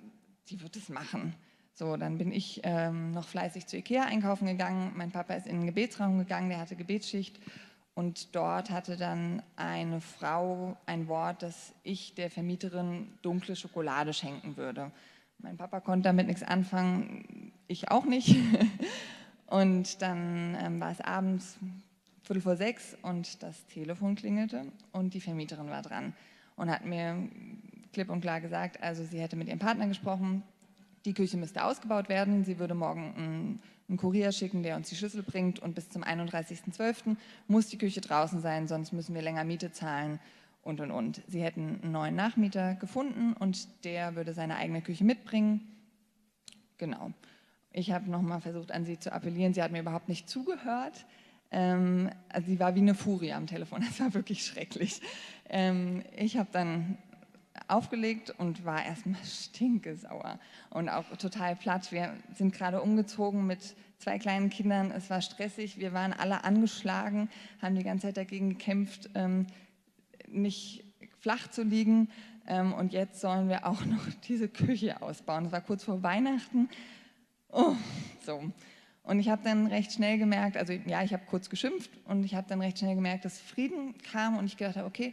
[0.45, 1.35] sie wird es machen.
[1.75, 4.93] So, dann bin ich ähm, noch fleißig zu Ikea einkaufen gegangen.
[4.95, 7.41] Mein Papa ist in den Gebetsraum gegangen, der hatte Gebetsschicht.
[7.95, 14.57] Und dort hatte dann eine Frau ein Wort, dass ich der Vermieterin dunkle Schokolade schenken
[14.57, 14.91] würde.
[15.39, 18.37] Mein Papa konnte damit nichts anfangen, ich auch nicht.
[19.47, 21.59] Und dann ähm, war es abends,
[22.23, 26.15] Viertel vor sechs und das Telefon klingelte und die Vermieterin war dran
[26.57, 27.29] und hat mir
[27.93, 30.43] klipp und klar gesagt, also sie hätte mit ihrem Partner gesprochen,
[31.05, 34.97] die Küche müsste ausgebaut werden, sie würde morgen einen, einen Kurier schicken, der uns die
[34.97, 37.17] Schlüssel bringt und bis zum 31.12.
[37.47, 40.19] muss die Küche draußen sein, sonst müssen wir länger Miete zahlen
[40.63, 41.21] und und und.
[41.29, 45.61] Sie hätten einen neuen Nachmieter gefunden und der würde seine eigene Küche mitbringen.
[46.79, 47.13] Genau.
[47.71, 49.53] Ich habe nochmal versucht, an sie zu appellieren.
[49.53, 51.05] Sie hat mir überhaupt nicht zugehört.
[51.51, 55.03] Ähm, also sie war wie eine Furie am Telefon, das war wirklich schrecklich.
[55.51, 56.97] Ähm, ich habe dann
[57.73, 60.39] aufgelegt und war erstmal stinkesauer
[60.71, 61.91] und auch total platt.
[61.93, 67.29] Wir sind gerade umgezogen mit zwei kleinen Kindern, es war stressig, wir waren alle angeschlagen,
[67.61, 69.47] haben die ganze Zeit dagegen gekämpft, ähm,
[70.29, 70.85] nicht
[71.21, 72.09] flach zu liegen.
[72.47, 75.47] Ähm, und jetzt sollen wir auch noch diese Küche ausbauen.
[75.47, 76.69] Es war kurz vor Weihnachten.
[77.49, 77.75] Oh,
[78.25, 78.43] so.
[79.05, 82.35] Und ich habe dann recht schnell gemerkt, also ja, ich habe kurz geschimpft und ich
[82.35, 85.13] habe dann recht schnell gemerkt, dass Frieden kam und ich gedacht habe, okay,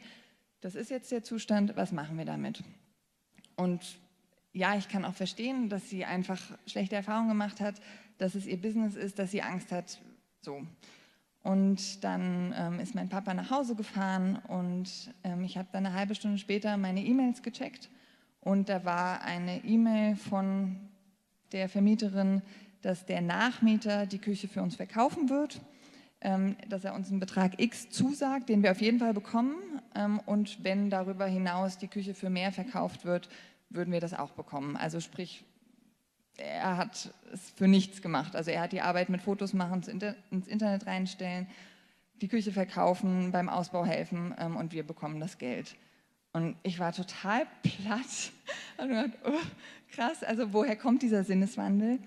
[0.61, 2.63] das ist jetzt der Zustand, was machen wir damit?
[3.55, 3.99] Und
[4.53, 7.75] ja, ich kann auch verstehen, dass sie einfach schlechte Erfahrungen gemacht hat,
[8.17, 9.99] dass es ihr Business ist, dass sie Angst hat,
[10.41, 10.61] so.
[11.41, 15.95] Und dann ähm, ist mein Papa nach Hause gefahren und ähm, ich habe dann eine
[15.95, 17.89] halbe Stunde später meine E-Mails gecheckt
[18.41, 20.75] und da war eine E-Mail von
[21.53, 22.41] der Vermieterin,
[22.81, 25.61] dass der Nachmieter die Küche für uns verkaufen wird,
[26.21, 29.55] dass er uns einen Betrag X zusagt, den wir auf jeden Fall bekommen.
[29.95, 33.29] Ähm, und wenn darüber hinaus die Küche für mehr verkauft wird,
[33.69, 34.75] würden wir das auch bekommen.
[34.75, 35.45] Also sprich,
[36.37, 38.35] er hat es für nichts gemacht.
[38.35, 39.83] Also er hat die Arbeit mit Fotos machen,
[40.31, 41.47] ins Internet reinstellen,
[42.21, 45.75] die Küche verkaufen, beim Ausbau helfen ähm, und wir bekommen das Geld.
[46.33, 48.31] Und ich war total platt
[48.77, 51.99] und gedacht, oh, krass, also woher kommt dieser Sinneswandel?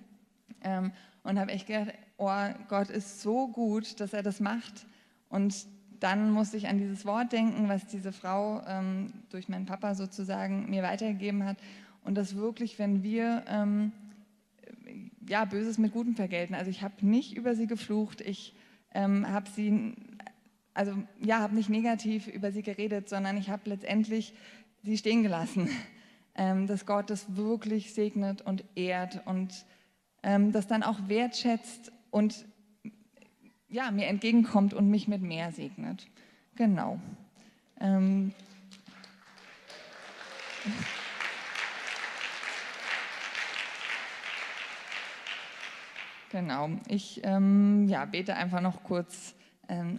[0.62, 0.92] Ähm,
[1.22, 4.86] und habe echt gedacht, oh, Gott ist so gut, dass er das macht.
[5.28, 5.66] Und
[6.00, 10.68] dann musste ich an dieses Wort denken, was diese Frau ähm, durch meinen Papa sozusagen
[10.68, 11.56] mir weitergegeben hat.
[12.04, 13.92] Und das wirklich, wenn wir ähm,
[15.28, 16.54] ja, Böses mit Gutem vergelten.
[16.54, 18.54] Also ich habe nicht über sie geflucht, ich
[18.92, 19.94] ähm, habe sie,
[20.74, 24.34] also ja, habe nicht negativ über sie geredet, sondern ich habe letztendlich
[24.82, 25.68] sie stehen gelassen.
[26.34, 29.66] Ähm, dass Gott das wirklich segnet und ehrt und
[30.22, 32.46] ähm, das dann auch wertschätzt und
[33.68, 36.06] ja, mir entgegenkommt und mich mit mehr segnet.
[36.54, 37.00] Genau.
[37.80, 38.32] Ähm
[46.30, 46.70] Genau.
[46.88, 49.34] Ich ähm, ja, bete einfach noch kurz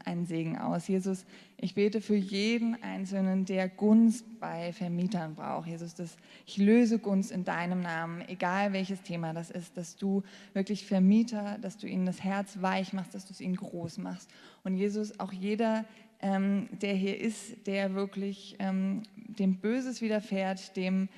[0.06, 0.88] einen Segen aus.
[0.88, 1.26] Jesus,
[1.58, 5.68] ich bete für jeden Einzelnen, der Gunst bei Vermietern braucht.
[5.68, 10.24] Jesus, dass ich löse Gunst in deinem Namen, egal welches Thema das ist, dass du
[10.54, 14.30] wirklich Vermieter, dass du ihnen das Herz weich machst, dass du es ihnen groß machst.
[14.64, 15.86] Und Jesus, auch jeder,
[16.22, 21.10] ähm, der hier ist, der wirklich ähm, dem Böses widerfährt, dem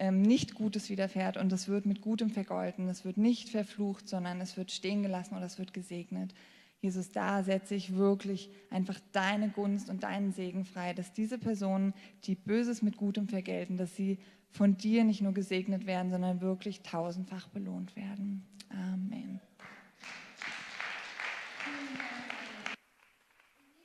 [0.00, 4.40] ähm, nicht Gutes widerfährt und es wird mit Gutem vergolten, es wird nicht verflucht, sondern
[4.40, 6.34] es wird stehen gelassen oder es wird gesegnet.
[6.82, 11.92] Jesus, da setze ich wirklich einfach deine Gunst und deinen Segen frei, dass diese Personen,
[12.24, 14.18] die Böses mit Gutem vergelten, dass sie
[14.50, 18.46] von dir nicht nur gesegnet werden, sondern wirklich tausendfach belohnt werden.
[18.70, 19.40] Amen.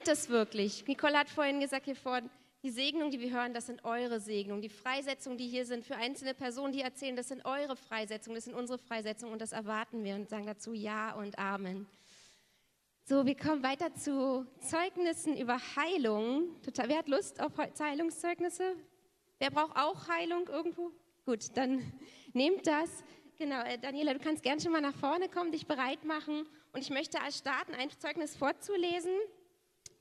[0.06, 0.88] Das wirklich.
[0.88, 2.30] Nicole hat vorhin gesagt hier vorne,
[2.64, 4.62] die Segnungen, die wir hören, das sind eure Segnungen.
[4.62, 8.46] Die Freisetzungen, die hier sind für einzelne Personen, die erzählen, das sind eure Freisetzungen, das
[8.46, 11.88] sind unsere Freisetzungen und das erwarten wir und sagen dazu Ja und Amen.
[13.08, 16.60] So, wir kommen weiter zu Zeugnissen über Heilung.
[16.64, 18.76] Total, wer hat Lust auf Heilungszeugnisse?
[19.38, 20.92] Wer braucht auch Heilung irgendwo?
[21.24, 21.84] Gut, dann
[22.34, 23.04] nehmt das.
[23.38, 26.50] Genau, äh, Daniela, du kannst gerne schon mal nach vorne kommen, dich bereit machen.
[26.74, 29.14] Und ich möchte als starten, ein Zeugnis vorzulesen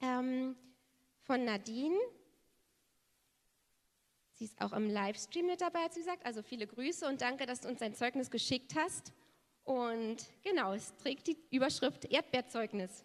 [0.01, 0.57] ähm,
[1.25, 1.99] von Nadine.
[4.33, 6.25] Sie ist auch im Livestream mit dabei, hat sie gesagt.
[6.25, 9.13] Also viele Grüße und danke, dass du uns dein Zeugnis geschickt hast.
[9.65, 13.05] Und genau, es trägt die Überschrift Erdbeerzeugnis.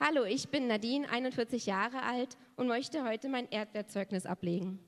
[0.00, 4.78] Hallo, ich bin Nadine, 41 Jahre alt und möchte heute mein Erdbeerzeugnis ablegen.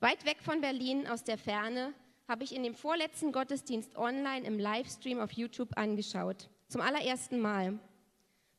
[0.00, 1.92] Weit weg von Berlin, aus der Ferne,
[2.28, 6.48] habe ich in dem vorletzten Gottesdienst online im Livestream auf YouTube angeschaut.
[6.68, 7.78] Zum allerersten Mal.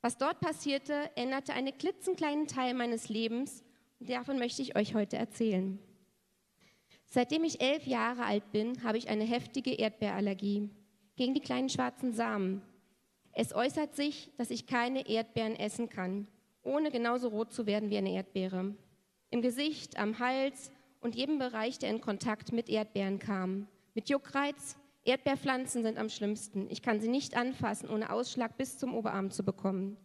[0.02, 3.64] Was dort passierte, änderte einen klitzenkleinen Teil meines Lebens
[4.08, 5.78] Davon möchte ich euch heute erzählen.
[7.06, 10.72] Seitdem ich elf Jahre alt bin, habe ich eine heftige Erdbeerallergie
[11.16, 12.62] gegen die kleinen schwarzen Samen.
[13.34, 16.28] Es äußert sich, dass ich keine Erdbeeren essen kann,
[16.64, 18.76] ohne genauso rot zu werden wie eine Erdbeere.
[19.30, 23.68] Im Gesicht, am Hals und jedem Bereich, der in Kontakt mit Erdbeeren kam.
[23.94, 26.68] Mit Juckreiz, Erdbeerpflanzen sind am schlimmsten.
[26.70, 29.98] Ich kann sie nicht anfassen, ohne Ausschlag bis zum Oberarm zu bekommen.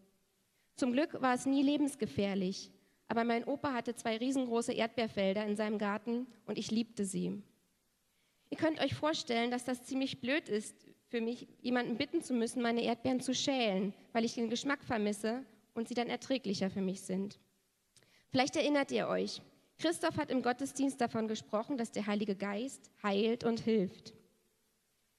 [0.77, 2.71] Zum Glück war es nie lebensgefährlich.
[3.09, 7.43] Aber mein Opa hatte zwei riesengroße Erdbeerfelder in seinem Garten und ich liebte sie.
[8.51, 10.86] Ihr könnt euch vorstellen, dass das ziemlich blöd ist,
[11.17, 15.47] für mich jemanden bitten zu müssen, meine Erdbeeren zu schälen, weil ich den Geschmack vermisse
[15.73, 17.41] und sie dann erträglicher für mich sind.
[18.29, 19.41] Vielleicht erinnert ihr euch,
[19.79, 24.13] Christoph hat im Gottesdienst davon gesprochen, dass der Heilige Geist heilt und hilft.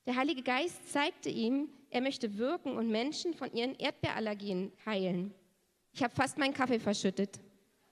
[0.05, 5.33] Der Heilige Geist zeigte ihm, er möchte wirken und Menschen von ihren Erdbeerallergien heilen.
[5.93, 7.39] Ich habe fast meinen Kaffee verschüttet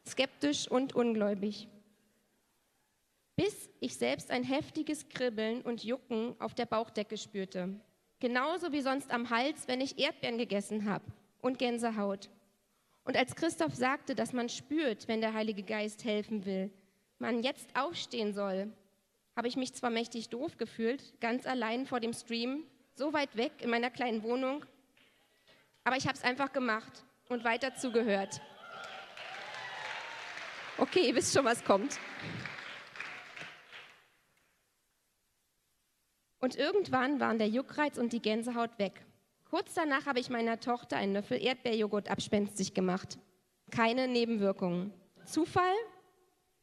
[0.07, 1.67] skeptisch und ungläubig.
[3.35, 7.81] Bis ich selbst ein heftiges Kribbeln und Jucken auf der Bauchdecke spürte.
[8.19, 11.05] Genauso wie sonst am Hals, wenn ich Erdbeeren gegessen habe
[11.41, 12.29] und Gänsehaut.
[13.03, 16.71] Und als Christoph sagte, dass man spürt, wenn der Heilige Geist helfen will,
[17.19, 18.71] man jetzt aufstehen soll,
[19.35, 22.63] habe ich mich zwar mächtig doof gefühlt, ganz allein vor dem Stream,
[22.93, 24.65] so weit weg in meiner kleinen Wohnung,
[25.83, 28.41] aber ich habe es einfach gemacht und weiter zugehört.
[30.77, 31.99] Okay, ihr wisst schon, was kommt.
[36.45, 39.03] Und irgendwann waren der Juckreiz und die Gänsehaut weg.
[39.49, 43.17] Kurz danach habe ich meiner Tochter einen Löffel Erdbeerjoghurt abspenstig gemacht.
[43.71, 44.93] Keine Nebenwirkungen.
[45.25, 45.73] Zufall?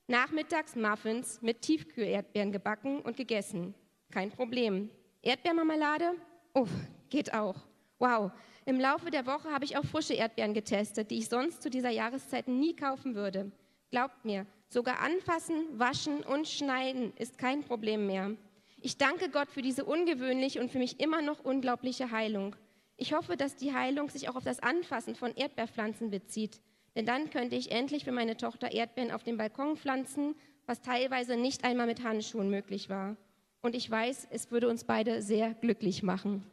[0.07, 3.74] Nachmittags Muffins mit Tiefkühlerdbeeren gebacken und gegessen.
[4.12, 4.89] Kein Problem.
[5.20, 6.12] Erdbeermarmelade?
[6.55, 6.70] Uff,
[7.11, 7.57] geht auch.
[7.99, 8.30] Wow.
[8.64, 11.91] Im Laufe der Woche habe ich auch frische Erdbeeren getestet, die ich sonst zu dieser
[11.91, 13.51] Jahreszeit nie kaufen würde.
[13.91, 18.37] Glaubt mir, sogar anfassen, waschen und schneiden ist kein Problem mehr.
[18.85, 22.57] Ich danke Gott für diese ungewöhnliche und für mich immer noch unglaubliche Heilung.
[22.97, 26.61] Ich hoffe, dass die Heilung sich auch auf das Anfassen von Erdbeerpflanzen bezieht.
[26.97, 30.35] Denn dann könnte ich endlich für meine Tochter Erdbeeren auf dem Balkon pflanzen,
[30.66, 33.16] was teilweise nicht einmal mit Handschuhen möglich war.
[33.61, 36.45] Und ich weiß, es würde uns beide sehr glücklich machen.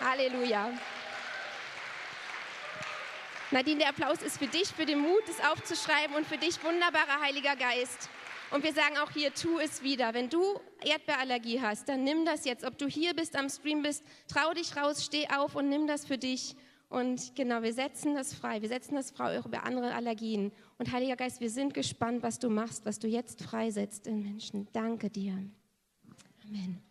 [0.00, 0.70] Halleluja.
[3.50, 7.20] Nadine, der Applaus ist für dich, für den Mut, es aufzuschreiben und für dich, wunderbarer
[7.20, 8.08] Heiliger Geist.
[8.56, 10.14] Und wir sagen auch hier, tu es wieder.
[10.14, 10.40] Wenn du
[10.82, 12.64] Erdbeerallergie hast, dann nimm das jetzt.
[12.64, 16.06] Ob du hier bist, am Stream bist, trau dich raus, steh auf und nimm das
[16.06, 16.56] für dich.
[16.88, 18.62] Und genau, wir setzen das frei.
[18.62, 20.52] Wir setzen das frei über andere Allergien.
[20.78, 24.68] Und Heiliger Geist, wir sind gespannt, was du machst, was du jetzt freisetzt in Menschen.
[24.72, 25.34] Danke dir.
[26.48, 26.82] Amen.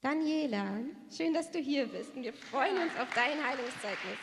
[0.00, 0.80] Daniela,
[1.16, 2.16] schön, dass du hier bist.
[2.16, 4.18] Und wir freuen uns auf dein Heilungszeugnis.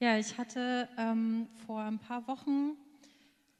[0.00, 2.72] Ja, ich hatte ähm, vor ein paar Wochen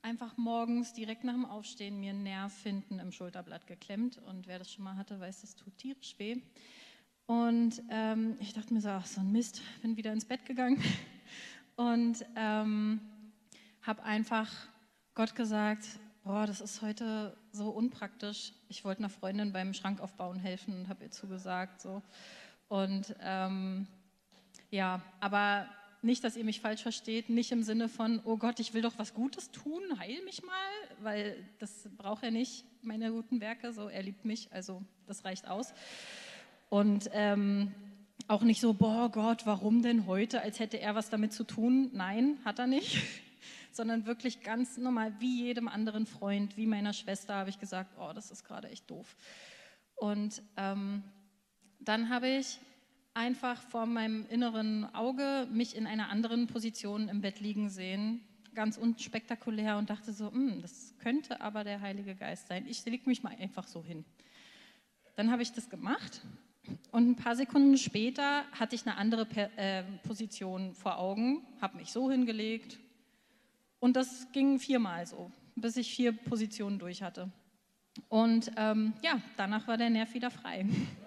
[0.03, 4.19] einfach morgens direkt nach dem Aufstehen mir einen Nerv hinten im Schulterblatt geklemmt.
[4.19, 6.43] Und wer das schon mal hatte, weiß, das tut tierisch weh.
[7.27, 10.83] Und ähm, ich dachte mir so, ach so ein Mist, bin wieder ins Bett gegangen
[11.77, 13.01] und ähm,
[13.83, 14.51] habe einfach
[15.15, 15.87] Gott gesagt,
[16.25, 18.53] boah, das ist heute so unpraktisch.
[18.69, 21.81] Ich wollte einer Freundin beim Schrank aufbauen helfen und habe ihr zugesagt.
[21.81, 22.03] So.
[22.69, 23.87] Und ähm,
[24.71, 25.69] ja, aber
[26.05, 28.99] nicht, dass ihr mich falsch versteht, nicht im Sinne von, oh Gott, ich will doch
[28.99, 30.55] was Gutes tun, heil mich mal,
[31.01, 35.49] weil das braucht er nicht, meine guten Werke, so, er liebt mich, also das reicht
[35.49, 35.73] aus.
[36.69, 37.73] Und ähm,
[38.29, 41.91] auch nicht so, boah Gott, warum denn heute, als hätte er was damit zu tun.
[41.93, 43.03] Nein, hat er nicht.
[43.73, 48.13] Sondern wirklich ganz normal, wie jedem anderen Freund, wie meiner Schwester, habe ich gesagt, oh,
[48.15, 49.17] das ist gerade echt doof.
[49.97, 51.03] Und ähm,
[51.81, 52.59] dann habe ich
[53.15, 58.21] einfach vor meinem inneren Auge mich in einer anderen Position im Bett liegen sehen,
[58.55, 62.67] ganz unspektakulär und dachte so, hm, das könnte aber der Heilige Geist sein.
[62.69, 64.05] Ich lege mich mal einfach so hin.
[65.17, 66.23] Dann habe ich das gemacht
[66.91, 71.93] und ein paar Sekunden später hatte ich eine andere äh, Position vor Augen, habe mich
[71.93, 72.79] so hingelegt
[73.79, 77.31] und das ging viermal so, bis ich vier Positionen durch hatte.
[78.09, 80.67] Und ähm, ja, danach war der Nerv wieder frei.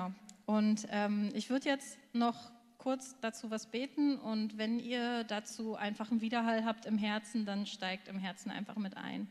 [0.00, 0.12] Genau.
[0.46, 6.10] Und ähm, ich würde jetzt noch kurz dazu was beten und wenn ihr dazu einfach
[6.10, 9.30] einen Widerhall habt im Herzen, dann steigt im Herzen einfach mit ein.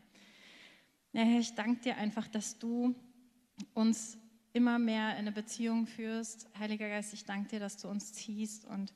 [1.12, 2.94] Ja, Herr, ich danke dir einfach, dass du
[3.74, 4.16] uns
[4.52, 6.48] immer mehr in eine Beziehung führst.
[6.56, 8.94] Heiliger Geist, ich danke dir, dass du uns ziehst und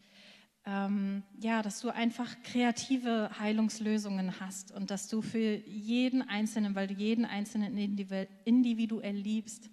[0.66, 6.86] ähm, ja, dass du einfach kreative Heilungslösungen hast und dass du für jeden Einzelnen, weil
[6.86, 9.68] du jeden Einzelnen individuell liebst,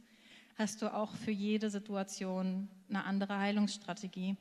[0.62, 4.38] hast du auch für jede Situation eine andere Heilungsstrategie.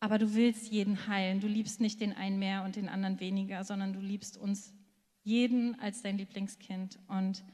[0.00, 1.40] Aber du willst jeden heilen.
[1.40, 4.72] Du liebst nicht den einen mehr und den anderen weniger, sondern du liebst uns
[5.22, 6.98] jeden als dein Lieblingskind.
[7.08, 7.44] Und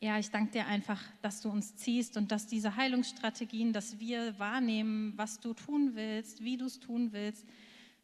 [0.00, 4.38] ja, ich danke dir einfach, dass du uns ziehst und dass diese Heilungsstrategien, dass wir
[4.38, 7.46] wahrnehmen, was du tun willst, wie du es tun willst,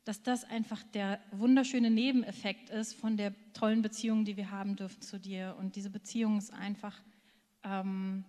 [0.04, 5.02] dass das einfach der wunderschöne Nebeneffekt ist von der tollen Beziehung, die wir haben dürfen
[5.02, 5.56] zu dir.
[5.58, 7.02] Und diese Beziehung ist einfach
[7.62, 8.24] ähm,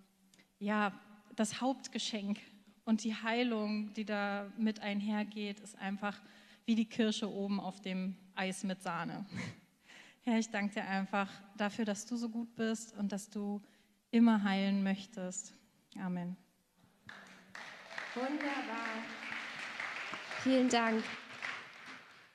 [0.59, 0.91] ja,
[1.35, 2.39] das Hauptgeschenk
[2.85, 6.19] und die Heilung, die da mit einhergeht, ist einfach
[6.65, 9.25] wie die Kirsche oben auf dem Eis mit Sahne.
[10.23, 13.61] Herr, ich danke dir einfach dafür, dass du so gut bist und dass du
[14.11, 15.53] immer heilen möchtest.
[15.97, 16.35] Amen.
[18.15, 19.03] Wunderbar.
[20.43, 21.03] Vielen Dank.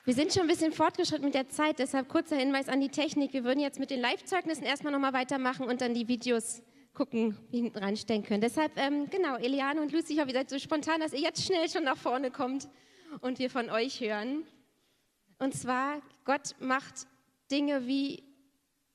[0.03, 3.33] Wir sind schon ein bisschen fortgeschritten mit der Zeit, deshalb kurzer Hinweis an die Technik.
[3.33, 6.61] Wir würden jetzt mit den Live-Zeugnissen erstmal nochmal weitermachen und dann die Videos
[6.95, 8.41] gucken, wie hinten reinstellen können.
[8.41, 11.43] Deshalb, ähm, genau, Eliane und Lucy, ich hoffe, ihr seid so spontan, dass ihr jetzt
[11.43, 12.67] schnell schon nach vorne kommt
[13.21, 14.43] und wir von euch hören.
[15.37, 17.07] Und zwar, Gott macht
[17.51, 18.23] Dinge wie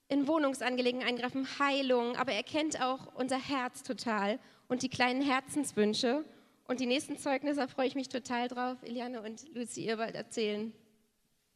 [0.08, 6.24] in Wohnungsangelegenheiten eingreifen, Heilung, aber er kennt auch unser Herz total und die kleinen Herzenswünsche.
[6.66, 8.78] Und die nächsten Zeugnisse, da freue ich mich total drauf.
[8.82, 10.72] Eliane und Lucy, ihr wollt erzählen,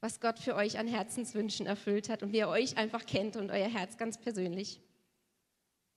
[0.01, 3.51] was Gott für euch an Herzenswünschen erfüllt hat und wie er euch einfach kennt und
[3.51, 4.80] euer Herz ganz persönlich.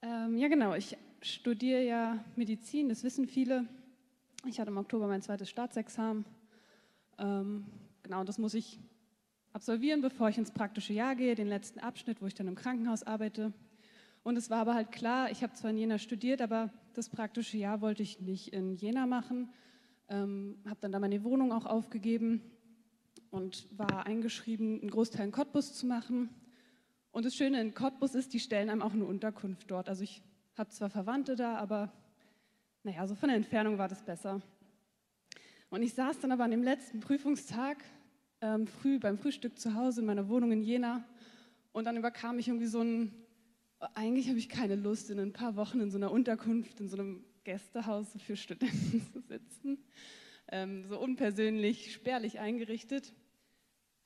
[0.04, 0.76] Ähm, ja, genau.
[0.76, 3.66] Ich studiere ja Medizin, das wissen viele.
[4.46, 6.24] Ich hatte im Oktober mein zweites Staatsexamen.
[7.18, 7.66] Ähm,
[8.04, 8.80] genau, das muss ich
[9.54, 13.02] absolvieren, bevor ich ins praktische Jahr gehe, den letzten Abschnitt, wo ich dann im Krankenhaus
[13.04, 13.54] arbeite.
[14.24, 17.58] Und es war aber halt klar, ich habe zwar in Jena studiert, aber das praktische
[17.58, 19.50] Jahr wollte ich nicht in Jena machen.
[20.10, 22.42] Ähm, habe dann da meine Wohnung auch aufgegeben
[23.32, 26.30] und war eingeschrieben, einen Großteil in Cottbus zu machen.
[27.12, 29.90] Und das Schöne in Cottbus ist, die stellen einem auch eine Unterkunft dort.
[29.90, 30.22] Also ich
[30.56, 31.92] habe zwar Verwandte da, aber
[32.84, 34.42] naja, so von der Entfernung war das besser.
[35.70, 37.84] Und ich saß dann aber an dem letzten Prüfungstag
[38.42, 41.04] ähm, früh beim Frühstück zu Hause in meiner Wohnung in Jena
[41.72, 43.14] und dann überkam mich irgendwie so ein,
[43.94, 46.98] eigentlich habe ich keine Lust, in ein paar Wochen in so einer Unterkunft, in so
[46.98, 49.84] einem Gästehaus für Studenten zu sitzen.
[50.50, 53.14] Ähm, so unpersönlich, spärlich eingerichtet.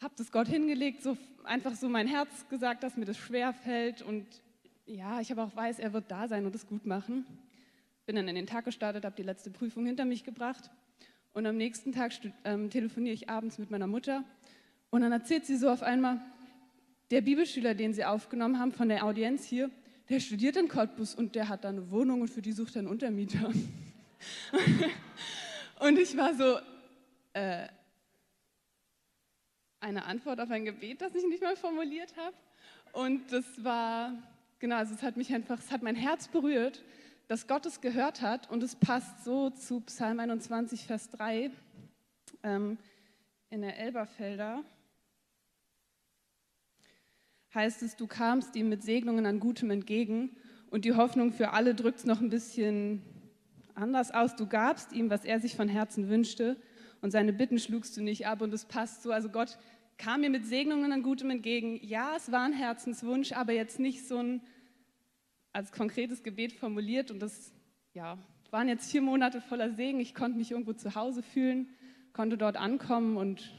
[0.01, 4.01] Habe das Gott hingelegt, so einfach so mein Herz gesagt, dass mir das schwer fällt
[4.01, 4.25] und
[4.87, 7.25] ja, ich aber auch weiß, er wird da sein und es gut machen.
[8.07, 10.71] Bin dann in den Tag gestartet, habe die letzte Prüfung hinter mich gebracht
[11.33, 12.13] und am nächsten Tag
[12.45, 14.23] ähm, telefoniere ich abends mit meiner Mutter
[14.89, 16.19] und dann erzählt sie so auf einmal,
[17.11, 19.69] der Bibelschüler, den sie aufgenommen haben von der Audienz hier,
[20.09, 22.79] der studiert in Cottbus und der hat da eine Wohnung und für die sucht er
[22.79, 23.51] einen Untermieter.
[25.79, 26.57] und ich war so,
[27.33, 27.67] äh,
[29.81, 32.35] eine Antwort auf ein Gebet, das ich nicht mal formuliert habe.
[32.93, 34.13] Und das war,
[34.59, 36.83] genau, also es hat mich einfach, es hat mein Herz berührt,
[37.27, 41.49] dass Gott es gehört hat und es passt so zu Psalm 21, Vers 3
[42.43, 42.77] ähm,
[43.49, 44.63] in der Elberfelder.
[47.53, 50.35] Heißt es, du kamst ihm mit Segnungen an Gutem entgegen
[50.69, 53.01] und die Hoffnung für alle drückt es noch ein bisschen
[53.73, 54.35] anders aus.
[54.35, 56.57] Du gabst ihm, was er sich von Herzen wünschte
[57.01, 59.11] und seine Bitten schlugst du nicht ab und es passt so.
[59.11, 59.57] Also Gott
[59.97, 61.79] kam mir mit Segnungen an Gutem entgegen.
[61.83, 64.41] Ja, es war ein Herzenswunsch, aber jetzt nicht so ein
[65.53, 67.51] als konkretes Gebet formuliert und das
[67.93, 68.17] ja,
[68.51, 69.99] waren jetzt vier Monate voller Segen.
[69.99, 71.67] Ich konnte mich irgendwo zu Hause fühlen,
[72.13, 73.51] konnte dort ankommen und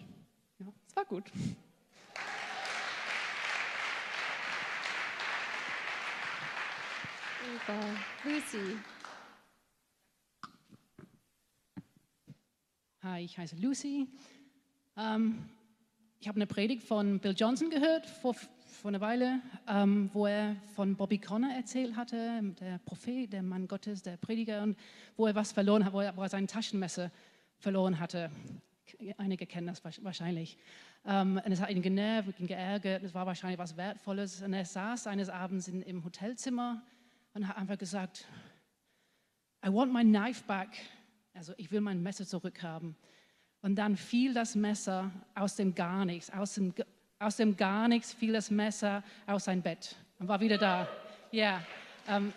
[0.58, 1.24] ja, es war gut.
[7.52, 7.80] Super.
[8.24, 8.76] Lucy.
[13.04, 14.06] Hi, ich heiße Lucy.
[14.96, 15.44] Ähm,
[16.20, 20.54] ich habe eine Predigt von Bill Johnson gehört vor, vor einer Weile, ähm, wo er
[20.76, 24.78] von Bobby Connor erzählt hatte, der Prophet, der Mann Gottes, der Prediger, und
[25.16, 27.10] wo er was verloren hat, wo er, wo er sein Taschenmesser
[27.58, 28.30] verloren hatte.
[29.16, 30.56] Einige kennen das wahrscheinlich.
[31.04, 34.42] Ähm, und es hat ihn genervt, ihn geärgert, es war wahrscheinlich was Wertvolles.
[34.42, 36.80] Und er saß eines Abends in, im Hotelzimmer
[37.34, 38.28] und hat einfach gesagt,
[39.66, 40.68] I want my knife back.
[41.34, 42.94] Also ich will mein Messer zurückhaben.
[43.62, 46.74] Und dann fiel das Messer aus dem Gar nichts, aus dem,
[47.18, 50.88] aus dem Gar nichts fiel das Messer aus sein Bett und war wieder da.
[51.30, 51.64] Ja,
[52.08, 52.32] ähm,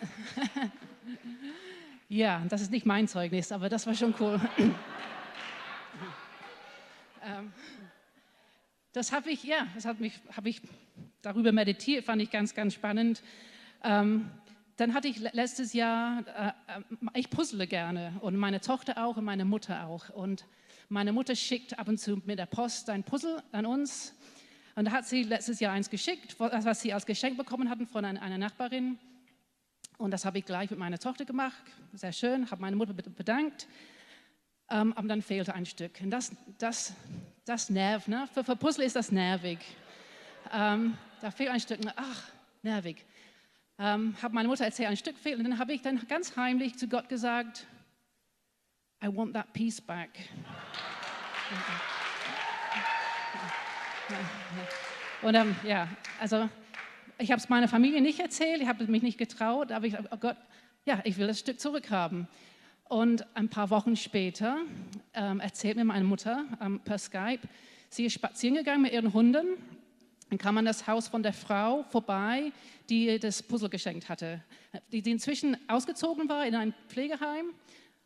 [2.08, 4.40] ja, das ist nicht mein Zeugnis, aber das war schon cool.
[7.22, 7.52] ähm,
[8.92, 10.62] das habe ich, ja, das hat mich, habe ich
[11.20, 13.22] darüber meditiert, fand ich ganz, ganz spannend.
[13.84, 14.30] Ähm,
[14.76, 16.22] dann hatte ich letztes Jahr,
[16.68, 20.10] äh, äh, ich puzzle gerne und meine Tochter auch und meine Mutter auch.
[20.10, 20.44] Und
[20.88, 24.14] meine Mutter schickt ab und zu mit der Post ein Puzzle an uns.
[24.74, 28.04] Und da hat sie letztes Jahr eins geschickt, was sie als Geschenk bekommen hatten von
[28.04, 28.98] einer Nachbarin.
[29.96, 31.56] Und das habe ich gleich mit meiner Tochter gemacht.
[31.94, 33.66] Sehr schön, habe meine Mutter bedankt.
[34.68, 35.98] Ähm, aber dann fehlte ein Stück.
[36.02, 36.92] Und das, das,
[37.46, 38.08] das nervt.
[38.08, 38.28] Ne?
[38.34, 39.58] Für, für Puzzle ist das nervig.
[40.52, 41.80] Ähm, da fehlt ein Stück.
[41.96, 42.28] Ach,
[42.62, 43.06] nervig
[43.78, 45.38] ähm, habe meine Mutter erzählt, ein Stück fehlt.
[45.38, 47.66] Und dann habe ich dann ganz heimlich zu Gott gesagt,
[49.02, 50.10] I want that piece back.
[55.22, 55.88] Und ähm, ja,
[56.20, 56.48] also
[57.18, 60.08] ich habe es meiner Familie nicht erzählt, ich habe mich nicht getraut, aber ich habe,
[60.12, 60.36] oh Gott,
[60.84, 62.28] ja, ich will das Stück zurückhaben.
[62.88, 64.58] Und ein paar Wochen später
[65.12, 67.40] ähm, erzählt mir meine Mutter ähm, per Skype,
[67.88, 69.46] sie ist spazieren gegangen mit ihren Hunden
[70.28, 72.52] dann kam man das Haus von der Frau vorbei,
[72.88, 74.42] die das Puzzle geschenkt hatte,
[74.90, 77.46] die, die inzwischen ausgezogen war in ein Pflegeheim.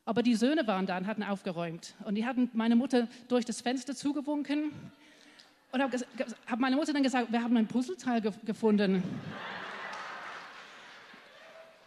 [0.05, 1.95] Aber die Söhne waren da und hatten aufgeräumt.
[2.05, 4.73] Und die hatten meine Mutter durch das Fenster zugewunken.
[5.73, 5.99] Und habe
[6.47, 9.03] hab meine Mutter dann gesagt, wir haben ein Puzzleteil ge gefunden.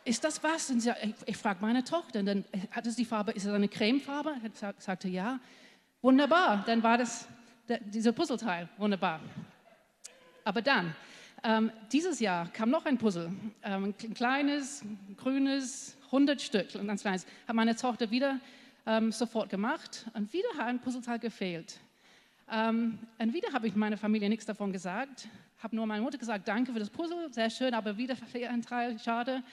[0.05, 0.69] Ist das was?
[0.69, 2.19] Und sie, ich, ich frage meine Tochter.
[2.19, 4.35] Und dann hat es die Farbe, ist es eine Cremefarbe?
[4.43, 5.39] Ich sagte ja.
[6.01, 6.63] Wunderbar.
[6.65, 7.27] Dann war das
[7.67, 8.69] der, dieser Puzzleteil.
[8.77, 9.19] Wunderbar.
[10.43, 10.95] Aber dann,
[11.43, 13.31] ähm, dieses Jahr kam noch ein Puzzle,
[13.63, 14.83] ähm, ein kleines,
[15.17, 18.39] grünes, 100 Stück, ein ganz kleines, hat meine Tochter wieder
[18.85, 21.79] ähm, sofort gemacht und wieder hat ein Puzzleteil gefehlt.
[22.51, 25.27] Ähm, und wieder habe ich meiner Familie nichts davon gesagt,
[25.59, 28.61] habe nur meiner Mutter gesagt, danke für das Puzzle, sehr schön, aber wieder fehlt ein
[28.61, 29.43] Teil, schade.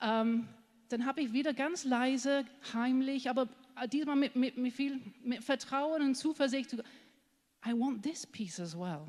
[0.00, 0.48] Ähm,
[0.88, 3.48] dann habe ich wieder ganz leise, heimlich, aber
[3.92, 6.74] diesmal mit, mit, mit viel mit Vertrauen und Zuversicht,
[7.66, 9.06] I want this piece as well.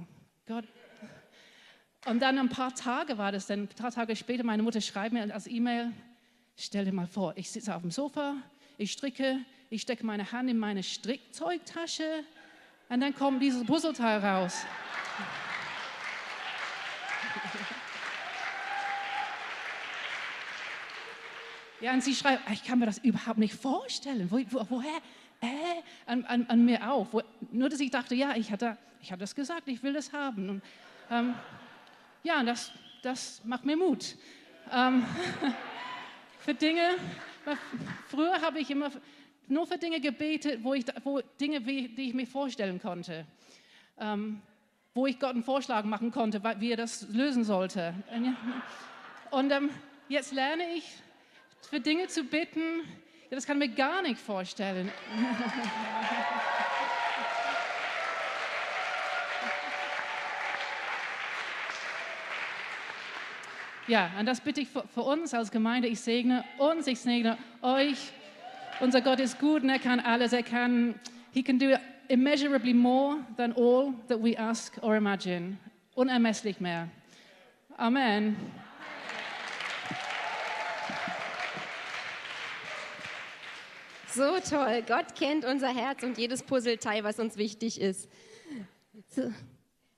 [0.48, 0.66] God,
[2.06, 5.14] und dann ein paar Tage war das, dann ein paar Tage später, meine Mutter schreibt
[5.14, 5.92] mir als E-Mail,
[6.56, 8.36] stell dir mal vor, ich sitze auf dem Sofa,
[8.78, 9.40] ich stricke,
[9.70, 12.24] ich stecke meine Hand in meine Strickzeugtasche
[12.90, 14.66] und dann kommt dieses Puzzleteil raus.
[21.82, 24.32] Ja, und sie schreibt, ich kann mir das überhaupt nicht vorstellen.
[24.32, 24.98] Wo, wo, woher?
[25.42, 25.48] Äh,
[26.06, 27.06] an, an, an, mir auch.
[27.12, 30.14] Wo, nur, dass ich dachte, ja, ich hatte, ich hatte das gesagt, ich will das
[30.14, 30.50] haben.
[30.50, 30.64] Und,
[31.12, 31.36] ähm,
[32.26, 32.72] ja, das,
[33.04, 34.16] das macht mir Mut.
[34.74, 35.06] Ähm,
[36.40, 36.96] für Dinge,
[38.08, 38.92] früher habe ich immer
[39.48, 43.28] nur für Dinge gebetet, wo, ich, wo Dinge, die ich mir vorstellen konnte.
[44.00, 44.42] Ähm,
[44.96, 47.94] wo ich Gott einen Vorschlag machen konnte, wie er das lösen sollte.
[49.30, 49.70] Und ähm,
[50.10, 50.90] jetzt lerne ich,
[51.70, 52.82] für Dinge zu bitten,
[53.30, 54.92] das kann ich mir gar nicht vorstellen.
[63.88, 65.88] Ja, und das bitte ich für, für, uns als Gemeinde.
[65.88, 68.12] Ich segne uns, ich segne euch.
[68.80, 70.34] Unser Gott ist gut und er kann alles.
[70.34, 70.96] Er kann,
[71.32, 71.68] he can do
[72.08, 75.58] immeasurably more than all that we ask or imagine.
[75.94, 76.90] Unermesslich mehr.
[77.78, 78.36] Amen.
[84.12, 84.82] So toll.
[84.88, 88.10] Gott kennt unser Herz und jedes Puzzleteil, was uns wichtig ist.
[89.10, 89.32] So.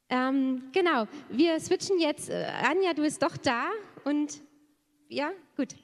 [0.10, 2.30] Ähm, genau, wir switchen jetzt.
[2.30, 3.66] Äh, Anja, du bist doch da
[4.06, 4.42] und
[5.10, 5.76] ja, gut.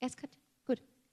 [0.00, 0.30] Erst gut.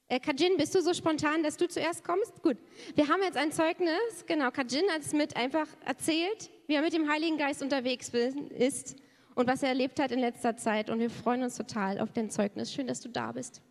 [0.09, 2.41] Äh, Kajin, bist du so spontan, dass du zuerst kommst?
[2.41, 2.57] Gut.
[2.95, 4.25] Wir haben jetzt ein Zeugnis.
[4.25, 8.95] Genau, Kajin hat es mit einfach erzählt, wie er mit dem Heiligen Geist unterwegs ist
[9.35, 10.89] und was er erlebt hat in letzter Zeit.
[10.89, 12.73] Und wir freuen uns total auf dein Zeugnis.
[12.73, 13.61] Schön, dass du da bist.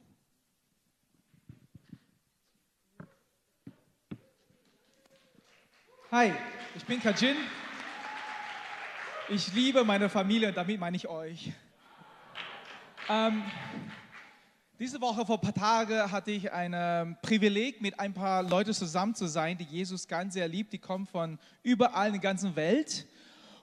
[6.10, 6.32] Hi,
[6.76, 7.36] ich bin Kajin.
[9.28, 11.50] Ich liebe meine Familie und damit meine ich euch.
[13.08, 13.42] Ähm,
[14.78, 18.72] diese Woche vor ein paar Tagen hatte ich ein ähm, Privileg, mit ein paar Leuten
[18.72, 20.72] zusammen zu sein, die Jesus ganz sehr liebt.
[20.72, 23.04] Die kommen von überall in der ganzen Welt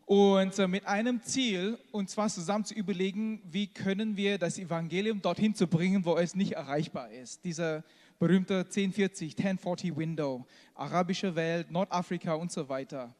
[0.05, 5.21] und äh, mit einem Ziel, und zwar zusammen zu überlegen, wie können wir das Evangelium
[5.21, 7.45] dorthin zu bringen, wo es nicht erreichbar ist.
[7.45, 7.85] Diese
[8.19, 10.45] berühmte 1040, 1040 Window,
[10.75, 13.15] arabische Welt, Nordafrika und so weiter.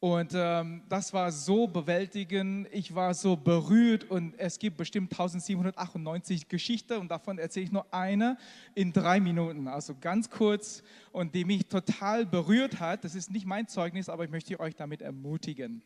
[0.00, 6.48] Und ähm, das war so bewältigend, ich war so berührt und es gibt bestimmt 1798
[6.48, 8.38] Geschichten und davon erzähle ich nur eine
[8.74, 10.82] in drei Minuten, also ganz kurz
[11.12, 13.04] und die mich total berührt hat.
[13.04, 15.82] Das ist nicht mein Zeugnis, aber ich möchte euch damit ermutigen.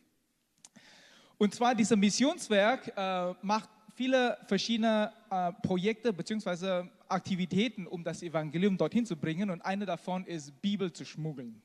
[1.37, 6.87] Und zwar dieses Missionswerk äh, macht viele verschiedene äh, Projekte bzw.
[7.09, 11.61] Aktivitäten, um das Evangelium dorthin zu bringen und eine davon ist Bibel zu schmuggeln.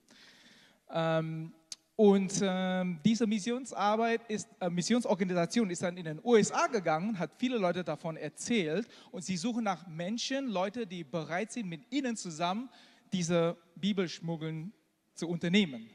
[0.92, 1.52] Ähm,
[2.00, 7.58] und ähm, diese Missionsarbeit ist, äh, Missionsorganisation ist dann in den USA gegangen, hat viele
[7.58, 12.70] Leute davon erzählt und sie suchen nach Menschen, Leute, die bereit sind, mit ihnen zusammen
[13.12, 14.72] diese Bibelschmuggeln
[15.14, 15.90] zu unternehmen.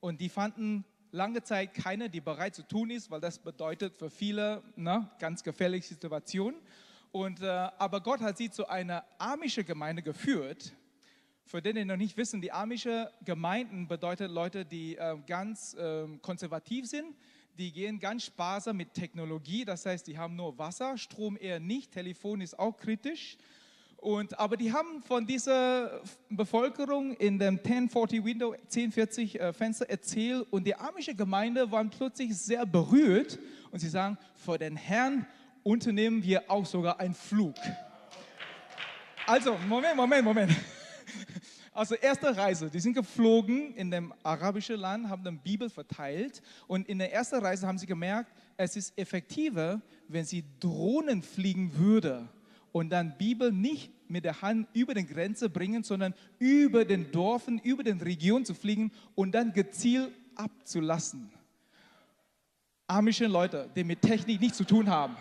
[0.00, 4.10] Und die fanden lange Zeit keine, die bereit zu tun ist, weil das bedeutet für
[4.10, 6.60] viele ne, ganz gefährliche Situationen.
[7.12, 10.74] Und, äh, aber Gott hat sie zu einer amischen Gemeinde geführt
[11.44, 16.06] für den, die noch nicht wissen, die amische Gemeinden bedeutet Leute, die äh, ganz äh,
[16.22, 17.14] konservativ sind.
[17.58, 21.92] Die gehen ganz sparsam mit Technologie, das heißt, die haben nur Wasser, Strom eher nicht,
[21.92, 23.36] Telefon ist auch kritisch.
[23.98, 30.46] Und, aber die haben von dieser Bevölkerung in dem 1040 Window, 1040 äh, Fenster erzählt
[30.50, 33.38] und die amische Gemeinde waren plötzlich sehr berührt
[33.70, 35.26] und sie sagen, vor den Herrn
[35.62, 37.54] unternehmen wir auch sogar einen Flug.
[39.26, 40.52] Also, Moment, Moment, Moment.
[41.74, 46.88] Also erste Reise, die sind geflogen in dem arabischen Land, haben dann Bibel verteilt und
[46.88, 52.28] in der ersten Reise haben sie gemerkt, es ist effektiver, wenn sie Drohnen fliegen würde
[52.70, 57.58] und dann Bibel nicht mit der Hand über die Grenze bringen, sondern über den Dörfern,
[57.58, 61.32] über den Regionen zu fliegen und dann gezielt abzulassen.
[62.86, 65.16] Amische Leute, die mit Technik nichts zu tun haben,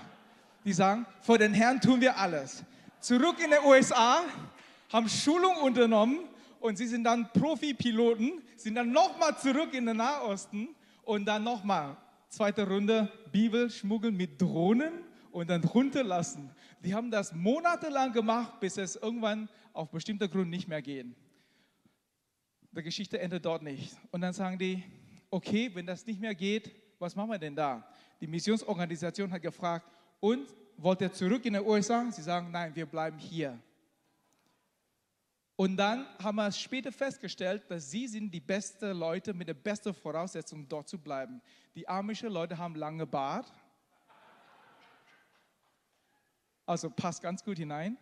[0.66, 2.64] die sagen, vor den Herrn tun wir alles.
[3.00, 4.22] Zurück in den USA,
[4.92, 6.20] haben Schulung unternommen
[6.64, 10.70] und sie sind dann Profi-Piloten, sind dann nochmal zurück in den Nahosten
[11.04, 11.98] und dann nochmal
[12.30, 14.94] zweite Runde Bibel schmuggeln mit Drohnen
[15.32, 16.50] und dann runterlassen.
[16.82, 21.08] Die haben das monatelang gemacht, bis es irgendwann auf bestimmter Grund nicht mehr geht.
[22.72, 23.98] Die Geschichte endet dort nicht.
[24.12, 24.82] Und dann sagen die,
[25.30, 27.86] okay, wenn das nicht mehr geht, was machen wir denn da?
[28.22, 29.86] Die Missionsorganisation hat gefragt,
[30.22, 30.48] und
[30.78, 32.10] wollt ihr zurück in die USA?
[32.10, 33.60] Sie sagen, nein, wir bleiben hier.
[35.56, 39.94] Und dann haben wir später festgestellt, dass sie sind die besten Leute mit der besten
[39.94, 41.42] Voraussetzung, dort zu bleiben.
[41.76, 43.52] Die amischen Leute haben lange Bart.
[46.66, 47.98] Also passt ganz gut hinein.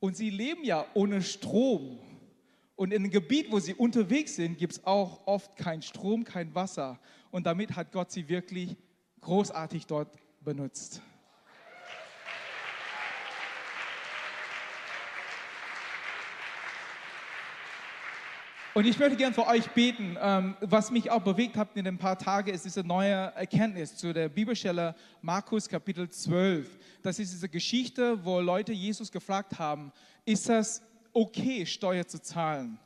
[0.00, 1.98] Und sie leben ja ohne Strom.
[2.76, 6.54] Und in einem Gebiet, wo sie unterwegs sind, gibt es auch oft kein Strom, kein
[6.54, 6.98] Wasser.
[7.30, 8.76] Und damit hat Gott sie wirklich
[9.20, 11.02] großartig dort benutzt.
[18.76, 20.18] Und ich möchte gerne für euch beten.
[20.20, 24.12] Ähm, was mich auch bewegt hat in den paar Tagen, ist diese neue Erkenntnis zu
[24.12, 26.76] der Bibelstelle Markus Kapitel 12.
[27.02, 29.92] Das ist diese Geschichte, wo Leute Jesus gefragt haben,
[30.26, 30.82] ist das
[31.14, 32.78] okay, Steuer zu zahlen?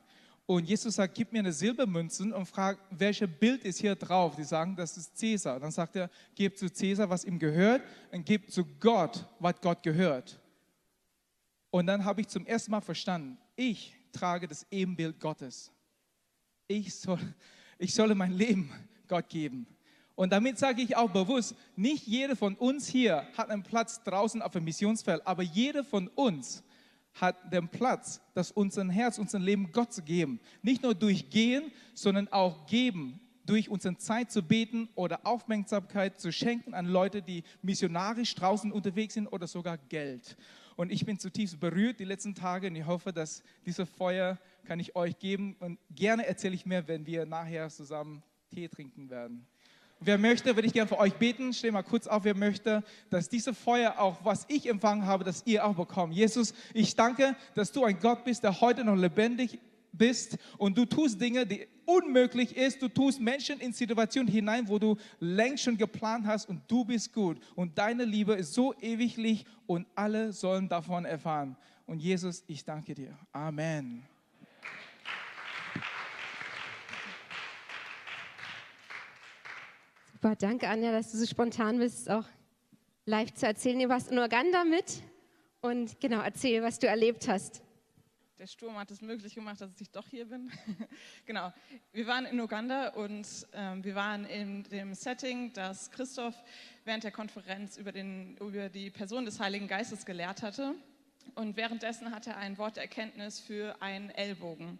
[0.45, 4.37] Und Jesus sagt, gib mir eine Silbermünze und fragt, welches Bild ist hier drauf?
[4.37, 5.59] Die sagen, das ist Cäsar.
[5.59, 7.81] Dann sagt er, gib zu Cäsar, was ihm gehört,
[8.13, 10.39] und gib zu Gott, was Gott gehört.
[11.69, 15.69] Und dann habe ich zum ersten Mal verstanden, ich trage das Ebenbild Gottes.
[16.71, 17.19] Ich soll,
[17.77, 18.71] ich solle mein Leben
[19.09, 19.67] Gott geben.
[20.15, 24.41] Und damit sage ich auch bewusst, nicht jeder von uns hier hat einen Platz draußen
[24.41, 26.63] auf dem Missionsfeld, aber jeder von uns
[27.15, 30.39] hat den Platz, das unser Herz, unser Leben Gott zu geben.
[30.61, 36.31] Nicht nur durch Gehen, sondern auch geben, durch unsere Zeit zu beten oder Aufmerksamkeit zu
[36.31, 40.37] schenken an Leute, die missionarisch draußen unterwegs sind oder sogar Geld.
[40.77, 44.79] Und ich bin zutiefst berührt die letzten Tage und ich hoffe, dass dieses Feuer kann
[44.79, 49.47] ich euch geben und gerne erzähle ich mehr, wenn wir nachher zusammen Tee trinken werden.
[50.03, 51.53] Wer möchte, würde ich gerne für euch beten.
[51.53, 55.43] Steh mal kurz auf, wer möchte, dass diese Feuer auch, was ich empfangen habe, dass
[55.45, 56.15] ihr auch bekommt.
[56.15, 59.59] Jesus, ich danke, dass du ein Gott bist, der heute noch lebendig
[59.91, 62.81] bist und du tust Dinge, die unmöglich ist.
[62.81, 67.13] Du tust Menschen in Situationen hinein, wo du längst schon geplant hast und du bist
[67.13, 67.37] gut.
[67.55, 71.55] Und deine Liebe ist so ewiglich und alle sollen davon erfahren.
[71.85, 73.15] Und Jesus, ich danke dir.
[73.31, 74.10] Amen.
[80.21, 82.25] Super, danke Anja, dass du so spontan bist, auch
[83.05, 83.79] live zu erzählen.
[83.79, 85.01] Ihr warst in Uganda mit
[85.61, 87.63] und genau, erzähl, was du erlebt hast.
[88.37, 90.51] Der Sturm hat es möglich gemacht, dass ich doch hier bin.
[91.25, 91.51] genau,
[91.91, 96.35] wir waren in Uganda und ähm, wir waren in dem Setting, das Christoph
[96.85, 100.75] während der Konferenz über, den, über die Person des Heiligen Geistes gelehrt hatte.
[101.33, 104.77] Und währenddessen hatte er ein Wort der Erkenntnis für einen Ellbogen.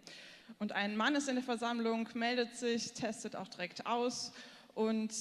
[0.60, 4.32] Und ein Mann ist in der Versammlung, meldet sich, testet auch direkt aus
[4.74, 5.12] und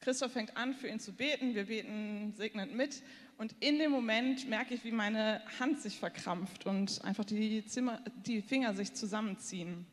[0.00, 1.54] Christoph fängt an, für ihn zu beten.
[1.54, 3.02] Wir beten segnend mit.
[3.38, 8.02] Und in dem Moment merke ich, wie meine Hand sich verkrampft und einfach die, Zimmer,
[8.24, 9.86] die Finger sich zusammenziehen.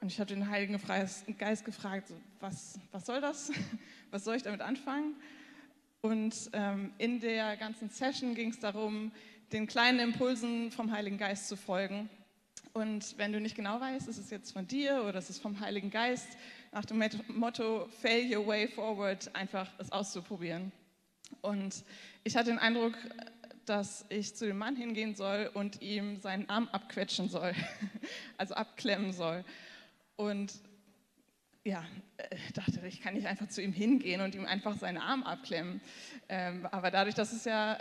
[0.00, 0.80] Und ich habe den Heiligen
[1.38, 3.52] Geist gefragt, was, was soll das?
[4.10, 5.14] Was soll ich damit anfangen?
[6.00, 9.12] Und ähm, in der ganzen Session ging es darum,
[9.52, 12.10] den kleinen Impulsen vom Heiligen Geist zu folgen.
[12.72, 15.60] Und wenn du nicht genau weißt, ist es jetzt von dir oder ist es vom
[15.60, 16.28] Heiligen Geist,
[16.72, 20.72] nach dem Motto Fail Your Way Forward einfach es auszuprobieren.
[21.40, 21.84] Und
[22.24, 22.94] ich hatte den Eindruck,
[23.66, 27.54] dass ich zu dem Mann hingehen soll und ihm seinen Arm abquetschen soll,
[28.36, 29.44] also abklemmen soll.
[30.16, 30.52] Und
[31.64, 31.84] ja,
[32.46, 35.80] ich dachte, ich kann nicht einfach zu ihm hingehen und ihm einfach seinen Arm abklemmen.
[36.28, 37.78] Ähm, aber dadurch, dass es ja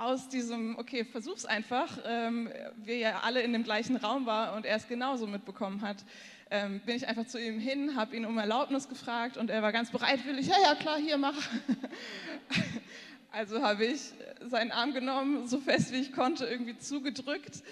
[0.00, 4.64] aus diesem, okay, versuch's einfach, ähm, wir ja alle in dem gleichen Raum waren und
[4.64, 6.04] er es genauso mitbekommen hat,
[6.50, 9.72] ähm, bin ich einfach zu ihm hin, habe ihn um Erlaubnis gefragt und er war
[9.72, 11.36] ganz bereitwillig, ja, ja, klar, hier, mach.
[13.30, 17.62] also habe ich seinen Arm genommen, so fest wie ich konnte, irgendwie zugedrückt,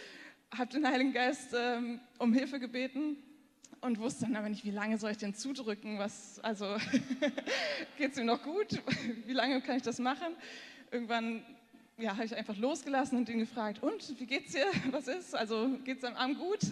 [0.56, 3.16] habe den Heiligen Geist ähm, um Hilfe gebeten
[3.80, 6.76] und wusste dann aber nicht, wie lange soll ich denn zudrücken, was, also
[7.96, 8.82] geht es ihm noch gut,
[9.24, 10.36] wie lange kann ich das machen?
[10.90, 11.42] Irgendwann
[11.98, 15.68] ja, habe ich einfach losgelassen und ihn gefragt, und, wie geht's dir, was ist, also
[15.84, 16.62] geht es deinem Arm gut?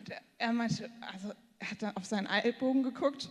[0.00, 3.30] Und er, er, meinte, also er hat dann auf seinen Ellbogen geguckt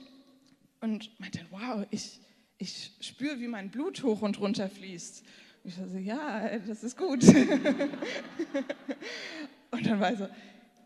[0.81, 2.19] und meinte, wow, ich,
[2.57, 5.23] ich spüre, wie mein Blut hoch und runter fließt.
[5.63, 7.23] Und ich so, ja, das ist gut.
[9.71, 10.27] und dann war er so,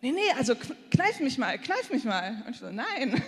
[0.02, 0.56] nee, nee, also
[0.90, 2.44] kneif mich mal, kneif mich mal.
[2.46, 3.22] Und ich so, nein,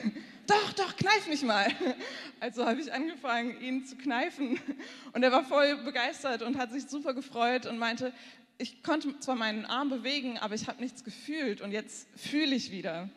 [0.52, 1.68] doch, doch, kneif mich mal.
[2.40, 4.60] Also habe ich angefangen, ihn zu kneifen.
[5.14, 8.14] Und er war voll begeistert und hat sich super gefreut und meinte,
[8.58, 12.72] ich konnte zwar meinen Arm bewegen, aber ich habe nichts gefühlt und jetzt fühle ich
[12.72, 13.10] wieder.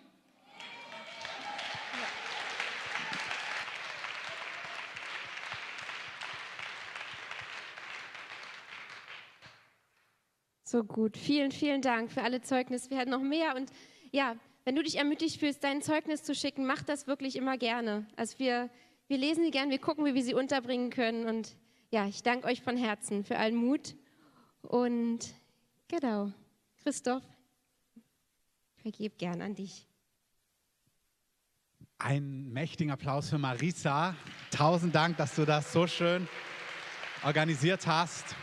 [10.64, 11.16] So gut.
[11.16, 12.90] Vielen, vielen Dank für alle Zeugnisse.
[12.90, 13.56] Wir hatten noch mehr.
[13.56, 13.70] Und
[14.12, 18.06] ja, wenn du dich ermutigt fühlst, dein Zeugnis zu schicken, mach das wirklich immer gerne.
[18.16, 18.70] Also wir,
[19.08, 21.26] wir lesen die gerne, wir gucken, wie wir sie unterbringen können.
[21.26, 21.56] Und
[21.90, 23.94] ja, ich danke euch von Herzen für allen Mut
[24.62, 25.20] und
[25.88, 26.32] genau,
[26.82, 27.22] Christoph,
[28.76, 29.86] ich vergebe gern an dich.
[31.98, 34.16] Ein mächtigen Applaus für Marisa.
[34.50, 36.26] Tausend Dank, dass du das so schön
[37.22, 38.34] organisiert hast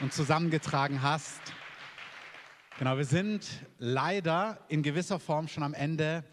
[0.00, 1.40] und zusammengetragen hast.
[2.78, 3.46] Genau, wir sind
[3.78, 6.24] leider in gewisser Form schon am Ende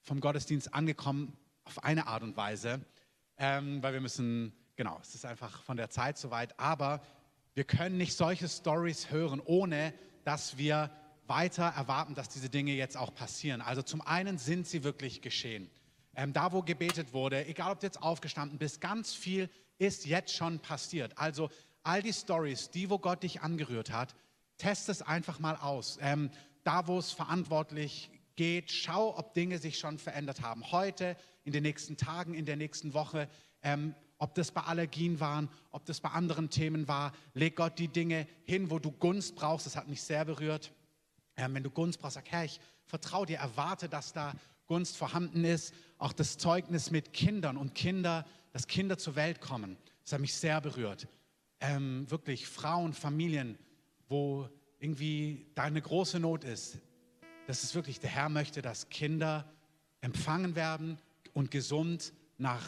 [0.00, 2.80] vom Gottesdienst angekommen, auf eine Art und Weise,
[3.36, 7.02] ähm, weil wir müssen, genau, es ist einfach von der Zeit soweit, aber
[7.54, 9.92] wir können nicht solche Stories hören, ohne
[10.24, 10.90] dass wir
[11.26, 13.60] weiter erwarten, dass diese Dinge jetzt auch passieren.
[13.60, 15.70] Also zum einen sind sie wirklich geschehen.
[16.16, 20.34] Ähm, da, wo gebetet wurde, egal ob du jetzt aufgestanden bist, ganz viel ist jetzt
[20.34, 21.16] schon passiert.
[21.18, 21.50] Also
[21.82, 24.14] all die Stories, die, wo Gott dich angerührt hat,
[24.62, 25.98] test es einfach mal aus.
[26.00, 26.30] Ähm,
[26.62, 30.70] da wo es verantwortlich geht, schau, ob Dinge sich schon verändert haben.
[30.70, 33.28] Heute, in den nächsten Tagen, in der nächsten Woche,
[33.62, 37.12] ähm, ob das bei Allergien waren, ob das bei anderen Themen war.
[37.34, 39.66] Leg Gott die Dinge hin, wo du Gunst brauchst.
[39.66, 40.72] Das hat mich sehr berührt.
[41.36, 44.32] Ähm, wenn du Gunst brauchst, sag, Herr, ich vertraue dir, erwarte, dass da
[44.68, 45.74] Gunst vorhanden ist.
[45.98, 49.76] Auch das Zeugnis mit Kindern und Kinder, dass Kinder zur Welt kommen.
[50.04, 51.08] Das hat mich sehr berührt.
[51.58, 53.58] Ähm, wirklich Frauen, Familien,
[54.12, 54.48] wo
[54.78, 56.78] irgendwie da eine große Not ist.
[57.46, 59.50] Das ist wirklich, der Herr möchte, dass Kinder
[60.02, 60.98] empfangen werden
[61.32, 62.62] und gesund nach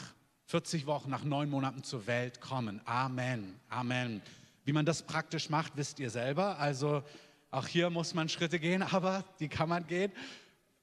[0.47, 2.81] 40 Wochen, nach neun Monaten zur Welt kommen.
[2.85, 3.55] Amen.
[3.69, 4.21] Amen.
[4.63, 6.57] Wie man das praktisch macht, wisst ihr selber.
[6.59, 7.03] Also
[7.51, 10.11] auch hier muss man Schritte gehen, aber die kann man gehen,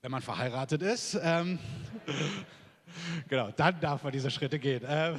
[0.00, 1.18] wenn man verheiratet ist.
[1.20, 1.58] Ähm,
[3.28, 4.82] genau, dann darf man diese Schritte gehen.
[4.86, 5.18] Ähm,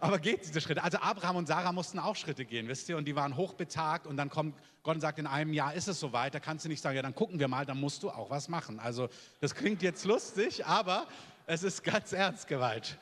[0.00, 0.82] aber geht diese Schritte?
[0.82, 2.96] Also Abraham und Sarah mussten auch Schritte gehen, wisst ihr?
[2.96, 5.98] Und die waren hochbetagt und dann kommt Gott und sagt, in einem Jahr ist es
[5.98, 6.34] soweit.
[6.34, 8.48] Da kannst du nicht sagen, ja, dann gucken wir mal, dann musst du auch was
[8.48, 8.78] machen.
[8.78, 9.08] Also
[9.40, 11.06] das klingt jetzt lustig, aber
[11.46, 12.98] es ist ganz ernst gemeint.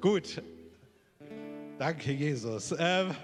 [0.00, 0.42] Gut.
[1.78, 2.74] Danke, Jesus.
[2.78, 3.14] Ähm,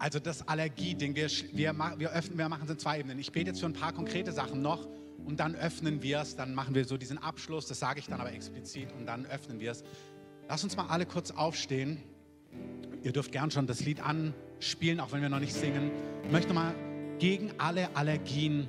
[0.00, 3.18] Also das Allergie-Ding, wir, wir, wir, öffnen, wir machen es in zwei Ebenen.
[3.18, 4.88] Ich bete jetzt für ein paar konkrete Sachen noch
[5.26, 8.18] und dann öffnen wir es, dann machen wir so diesen Abschluss, das sage ich dann
[8.18, 9.84] aber explizit und dann öffnen wir es.
[10.48, 11.98] Lass uns mal alle kurz aufstehen.
[13.02, 15.90] Ihr dürft gern schon das Lied anspielen, auch wenn wir noch nicht singen.
[16.24, 16.74] Ich möchte mal
[17.18, 18.68] gegen alle Allergien,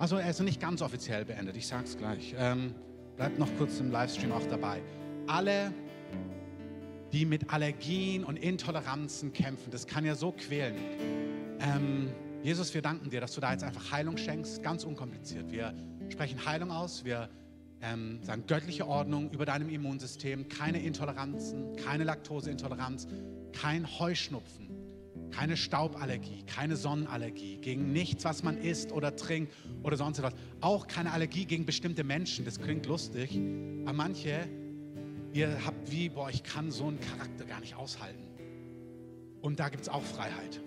[0.00, 2.34] also er ist nicht ganz offiziell beendet, ich sage es gleich.
[2.36, 2.74] Ähm,
[3.16, 4.82] bleibt noch kurz im Livestream auch dabei.
[5.28, 5.72] Alle
[7.12, 9.70] die mit Allergien und Intoleranzen kämpfen.
[9.70, 10.76] Das kann ja so quälen.
[11.60, 12.10] Ähm,
[12.42, 15.50] Jesus, wir danken dir, dass du da jetzt einfach Heilung schenkst, ganz unkompliziert.
[15.50, 15.74] Wir
[16.08, 17.28] sprechen Heilung aus, wir
[17.82, 23.08] ähm, sagen göttliche Ordnung über deinem Immunsystem, keine Intoleranzen, keine Laktoseintoleranz,
[23.52, 24.68] kein Heuschnupfen,
[25.30, 29.52] keine Stauballergie, keine Sonnenallergie, gegen nichts, was man isst oder trinkt
[29.82, 30.34] oder sonst etwas.
[30.60, 33.38] Auch keine Allergie gegen bestimmte Menschen, das klingt lustig,
[33.84, 34.48] aber manche
[35.32, 38.24] Ihr habt wie, boah, ich kann so einen Charakter gar nicht aushalten.
[39.40, 40.60] Und da gibt es auch Freiheit.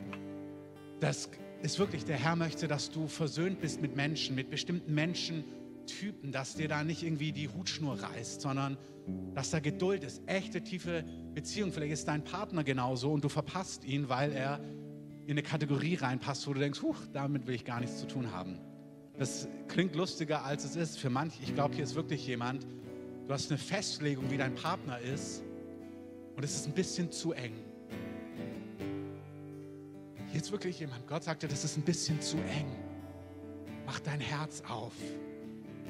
[0.99, 1.29] Das
[1.61, 6.55] ist wirklich, der Herr möchte, dass du versöhnt bist mit Menschen, mit bestimmten Menschentypen, dass
[6.55, 8.77] dir da nicht irgendwie die Hutschnur reißt, sondern
[9.33, 11.03] dass da Geduld ist, echte, tiefe
[11.33, 11.73] Beziehung.
[11.73, 14.61] Vielleicht ist dein Partner genauso und du verpasst ihn, weil er
[15.25, 18.31] in eine Kategorie reinpasst, wo du denkst, huch, damit will ich gar nichts zu tun
[18.31, 18.59] haben.
[19.17, 20.97] Das klingt lustiger, als es ist.
[20.97, 22.65] Für manche, ich glaube, hier ist wirklich jemand,
[23.27, 25.43] Du hast eine Festlegung, wie dein Partner ist
[26.35, 27.53] und es ist ein bisschen zu eng.
[30.33, 32.69] Ist wirklich jemand, Gott sagte, das ist ein bisschen zu eng.
[33.85, 34.91] Mach dein Herz auf.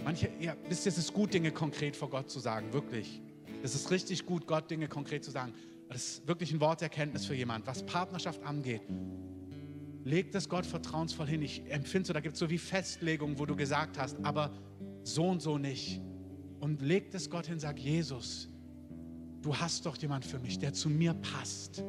[0.04, 3.20] Manche, ja, wisst ihr, es ist gut, Dinge konkret vor Gott zu sagen, wirklich.
[3.64, 5.54] Es ist richtig gut, Gott Dinge konkret zu sagen.
[5.90, 7.66] Das ist wirklich ein Wort der Erkenntnis für jemand.
[7.66, 8.84] Was Partnerschaft angeht,
[10.04, 11.42] legt es Gott vertrauensvoll hin.
[11.42, 14.54] Ich empfinde so, da gibt es so wie Festlegungen, wo du gesagt hast, aber
[15.02, 16.00] so und so nicht
[16.64, 18.48] und legt es Gott hin, sagt, Jesus,
[19.42, 21.84] du hast doch jemand für mich, der zu mir passt.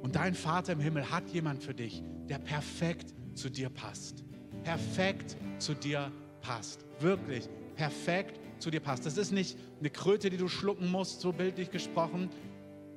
[0.00, 4.22] Und dein Vater im Himmel hat jemand für dich, der perfekt zu dir passt.
[4.62, 6.86] Perfekt zu dir passt.
[7.00, 9.06] Wirklich perfekt zu dir passt.
[9.06, 12.30] Das ist nicht eine Kröte, die du schlucken musst, so bildlich gesprochen,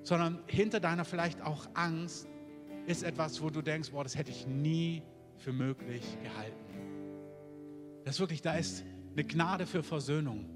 [0.04, 2.28] sondern hinter deiner vielleicht auch Angst
[2.86, 5.02] ist etwas, wo du denkst, boah, das hätte ich nie
[5.38, 6.54] für möglich gehalten.
[8.06, 8.84] Das ist wirklich, da ist
[9.14, 10.53] eine Gnade für Versöhnung.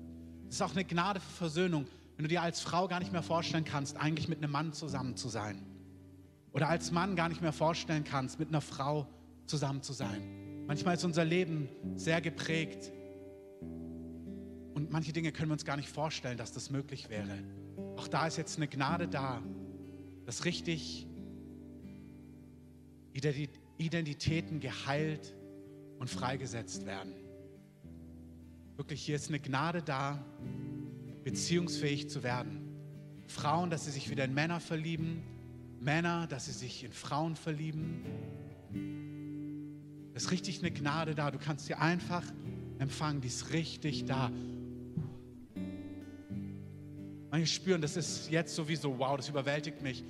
[0.49, 3.23] Es ist auch eine Gnade für Versöhnung, wenn du dir als Frau gar nicht mehr
[3.23, 5.61] vorstellen kannst, eigentlich mit einem Mann zusammen zu sein.
[6.51, 9.07] Oder als Mann gar nicht mehr vorstellen kannst, mit einer Frau
[9.45, 10.65] zusammen zu sein.
[10.65, 12.91] Manchmal ist unser Leben sehr geprägt
[14.73, 17.43] und manche Dinge können wir uns gar nicht vorstellen, dass das möglich wäre.
[17.95, 19.41] Auch da ist jetzt eine Gnade da,
[20.25, 21.07] dass richtig
[23.77, 25.35] Identitäten geheilt
[25.99, 27.13] und freigesetzt werden.
[28.77, 30.23] Wirklich, hier ist eine Gnade da,
[31.23, 32.61] beziehungsfähig zu werden.
[33.25, 35.23] Frauen, dass sie sich wieder in Männer verlieben.
[35.79, 38.05] Männer, dass sie sich in Frauen verlieben.
[40.13, 41.31] Es ist richtig eine Gnade da.
[41.31, 42.23] Du kannst sie einfach
[42.77, 43.19] empfangen.
[43.19, 44.31] Die ist richtig da.
[47.31, 50.03] Manche spüren, das ist jetzt sowieso, wow, das überwältigt mich.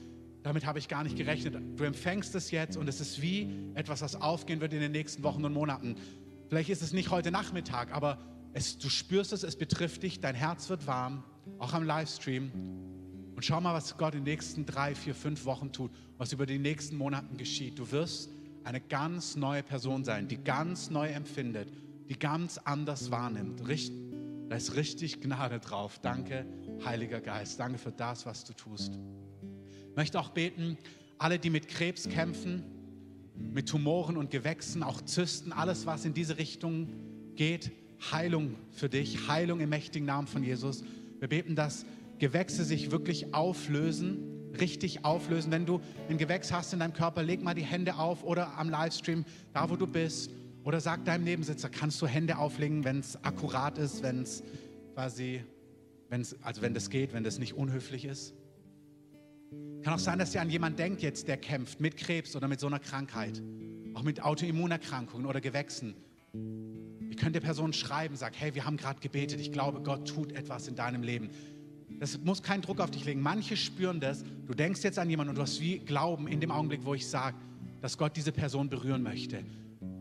[0.43, 1.55] Damit habe ich gar nicht gerechnet.
[1.77, 5.23] Du empfängst es jetzt und es ist wie etwas, was aufgehen wird in den nächsten
[5.23, 5.95] Wochen und Monaten.
[6.49, 8.19] Vielleicht ist es nicht heute Nachmittag, aber
[8.57, 11.23] es, du spürst es, es betrifft dich, dein Herz wird warm,
[11.59, 12.51] auch am Livestream.
[13.35, 16.47] Und schau mal, was Gott in den nächsten drei, vier, fünf Wochen tut, was über
[16.47, 17.77] die nächsten Monaten geschieht.
[17.77, 18.31] Du wirst
[18.63, 21.71] eine ganz neue Person sein, die ganz neu empfindet,
[22.09, 23.61] die ganz anders wahrnimmt.
[24.49, 25.99] Da ist richtig Gnade drauf.
[26.01, 26.47] Danke,
[26.83, 27.59] Heiliger Geist.
[27.59, 28.97] Danke für das, was du tust.
[29.91, 30.79] Ich möchte auch beten,
[31.19, 32.63] alle, die mit Krebs kämpfen,
[33.35, 36.89] mit Tumoren und Gewächsen, auch Zysten, alles, was in diese Richtung
[37.35, 37.71] geht.
[38.11, 40.83] Heilung für dich, Heilung im mächtigen Namen von Jesus.
[41.19, 41.85] Wir beten, dass
[42.19, 45.51] Gewächse sich wirklich auflösen, richtig auflösen.
[45.51, 48.69] Wenn du ein Gewächs hast in deinem Körper, leg mal die Hände auf oder am
[48.69, 50.31] Livestream, da wo du bist.
[50.63, 54.43] Oder sag deinem Nebensitzer, kannst du Hände auflegen, wenn es akkurat ist, wenn es
[54.93, 55.41] quasi,
[56.09, 58.33] wenn's, also wenn das geht, wenn das nicht unhöflich ist.
[59.83, 62.59] Kann auch sein, dass ihr an jemanden denkt jetzt, der kämpft mit Krebs oder mit
[62.59, 63.41] so einer Krankheit,
[63.93, 65.95] auch mit Autoimmunerkrankungen oder Gewächsen.
[67.17, 70.33] Ihr könnt der Person schreiben, sagt, hey, wir haben gerade gebetet, ich glaube, Gott tut
[70.33, 71.31] etwas in deinem Leben.
[71.99, 73.21] Das muss keinen Druck auf dich legen.
[73.21, 74.23] Manche spüren das.
[74.45, 77.07] Du denkst jetzt an jemanden und du hast wie Glauben in dem Augenblick, wo ich
[77.07, 77.35] sage,
[77.81, 79.43] dass Gott diese Person berühren möchte.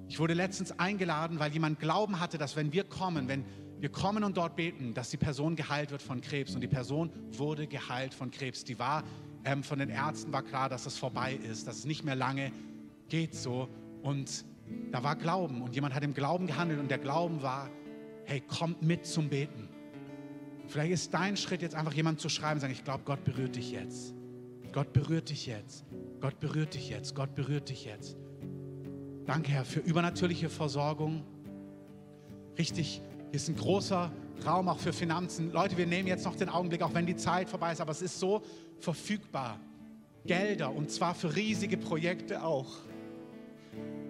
[0.08, 3.46] Ich wurde letztens eingeladen, weil jemand Glauben hatte, dass wenn wir kommen, wenn
[3.80, 6.54] wir kommen und dort beten, dass die Person geheilt wird von Krebs.
[6.54, 8.62] Und die Person wurde geheilt von Krebs.
[8.62, 9.04] Die war
[9.46, 12.52] ähm, von den Ärzten war klar, dass es vorbei ist, dass es nicht mehr lange
[13.08, 13.70] geht so.
[14.02, 14.44] Und
[14.90, 17.70] da war Glauben und jemand hat im Glauben gehandelt und der Glauben war,
[18.24, 19.68] hey, kommt mit zum Beten.
[20.68, 23.70] Vielleicht ist dein Schritt jetzt einfach jemand zu schreiben, sagen, ich glaube, Gott berührt dich
[23.70, 24.14] jetzt.
[24.72, 25.84] Gott berührt dich jetzt.
[26.20, 27.14] Gott berührt dich jetzt.
[27.14, 28.16] Gott berührt dich jetzt.
[29.26, 31.24] Danke, Herr, für übernatürliche Versorgung.
[32.58, 34.10] Richtig, hier ist ein großer
[34.44, 35.52] Raum auch für Finanzen.
[35.52, 38.02] Leute, wir nehmen jetzt noch den Augenblick, auch wenn die Zeit vorbei ist, aber es
[38.02, 38.42] ist so
[38.78, 39.58] verfügbar.
[40.26, 42.85] Gelder und zwar für riesige Projekte auch.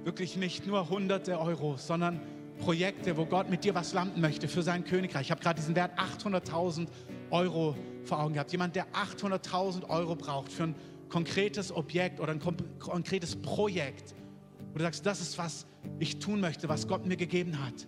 [0.06, 2.20] Wirklich nicht nur hunderte Euro, sondern
[2.58, 5.26] Projekte, wo Gott mit dir was landen möchte für sein Königreich.
[5.26, 6.86] Ich habe gerade diesen Wert 800.000
[7.30, 8.52] Euro vor Augen gehabt.
[8.52, 10.74] Jemand, der 800.000 Euro braucht für ein
[11.10, 12.40] konkretes Objekt oder ein
[12.78, 14.14] konkretes Projekt
[14.76, 15.64] wo du sagst, das ist, was
[15.98, 17.86] ich tun möchte, was Gott mir gegeben hat.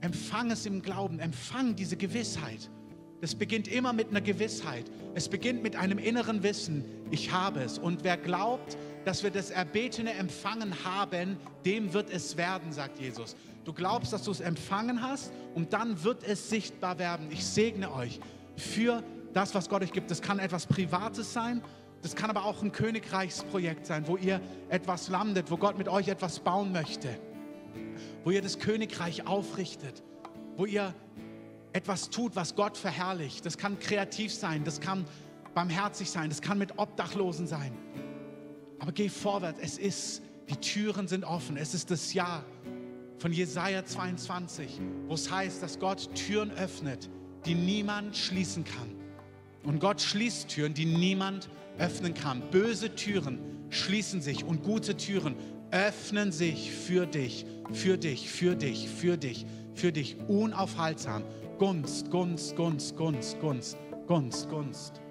[0.00, 2.70] Empfang es im Glauben, empfang diese Gewissheit.
[3.20, 4.84] Das beginnt immer mit einer Gewissheit.
[5.14, 7.78] Es beginnt mit einem inneren Wissen, ich habe es.
[7.78, 13.34] Und wer glaubt, dass wir das Erbetene empfangen haben, dem wird es werden, sagt Jesus.
[13.64, 17.26] Du glaubst, dass du es empfangen hast und dann wird es sichtbar werden.
[17.30, 18.20] Ich segne euch
[18.56, 19.02] für
[19.32, 20.10] das, was Gott euch gibt.
[20.10, 21.62] Das kann etwas Privates sein,
[22.02, 26.08] das kann aber auch ein Königreichsprojekt sein, wo ihr etwas landet, wo Gott mit euch
[26.08, 27.08] etwas bauen möchte,
[28.24, 30.04] wo ihr das Königreich aufrichtet,
[30.56, 30.94] wo ihr
[31.72, 33.44] etwas tut, was Gott verherrlicht.
[33.44, 35.04] Das kann kreativ sein, das kann
[35.54, 37.72] barmherzig sein, das kann mit Obdachlosen sein.
[38.78, 42.44] Aber geh vorwärts, es ist, die Türen sind offen, es ist das Jahr
[43.18, 47.10] von Jesaja 22, wo es heißt, dass Gott Türen öffnet,
[47.44, 48.94] die niemand schließen kann.
[49.64, 52.42] Und Gott schließt Türen, die niemand öffnen kann.
[52.50, 53.40] Böse Türen
[53.70, 55.34] schließen sich und gute Türen
[55.70, 59.44] öffnen sich für dich, für dich, für dich, für dich,
[59.74, 61.24] für dich, unaufhaltsam.
[61.58, 65.02] Gunst, Gunst, Gunst, Gunst, Gunst, Gunst, Gunst.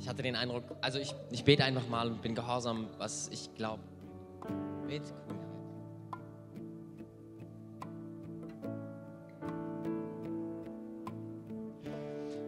[0.00, 3.54] Ich hatte den Eindruck, also ich, ich bete einfach mal und bin gehorsam, was ich
[3.54, 3.84] glaube.
[4.88, 5.02] Bet,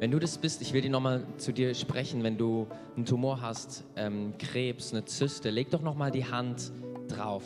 [0.04, 3.40] Wenn du das bist, ich will dir nochmal zu dir sprechen, wenn du einen Tumor
[3.40, 6.72] hast, ähm, Krebs, eine Zyste, leg doch nochmal die Hand
[7.08, 7.42] drauf.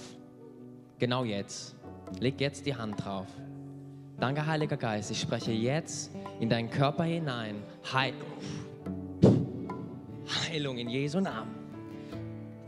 [0.98, 1.76] Genau jetzt.
[2.18, 3.28] Leg jetzt die Hand drauf.
[4.18, 5.12] Danke, Heiliger Geist.
[5.12, 7.62] Ich spreche jetzt in deinen Körper hinein.
[7.92, 8.26] Heilung.
[10.50, 11.54] Heilung in Jesu Namen.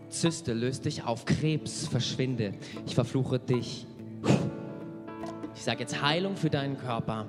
[0.09, 1.25] Zyste, löst dich auf.
[1.25, 2.55] Krebs, verschwinde.
[2.87, 3.89] Ich verfluche dich.
[5.57, 7.27] Ich sage jetzt Heilung für deinen Körper.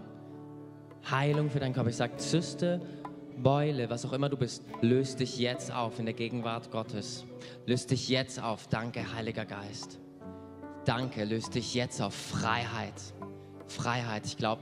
[1.09, 1.89] Heilung für deinen Körper.
[1.89, 2.81] Ich sage Zyste,
[3.41, 7.25] Beule, was auch immer du bist, löst dich jetzt auf in der Gegenwart Gottes.
[7.65, 8.67] Löst dich jetzt auf.
[8.67, 9.99] Danke, Heiliger Geist.
[10.85, 12.13] Danke, löst dich jetzt auf.
[12.13, 12.93] Freiheit.
[13.67, 14.25] Freiheit.
[14.25, 14.61] Ich glaube,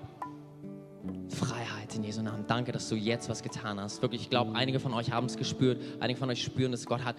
[1.30, 2.46] Freiheit in Jesu Namen.
[2.48, 4.02] Danke, dass du jetzt was getan hast.
[4.02, 5.82] Wirklich, ich glaube, einige von euch haben es gespürt.
[6.00, 7.16] Einige von euch spüren, dass Gott hat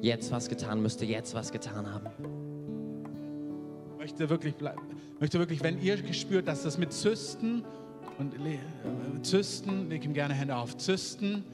[0.00, 2.37] jetzt was getan, müsste jetzt was getan haben
[4.08, 4.54] möchte wirklich,
[5.20, 7.62] möchte wirklich, wenn ihr gespürt, dass das mit Zysten
[8.18, 8.58] und äh,
[9.22, 11.44] Zysten, leg ihm gerne Hände auf, Zysten,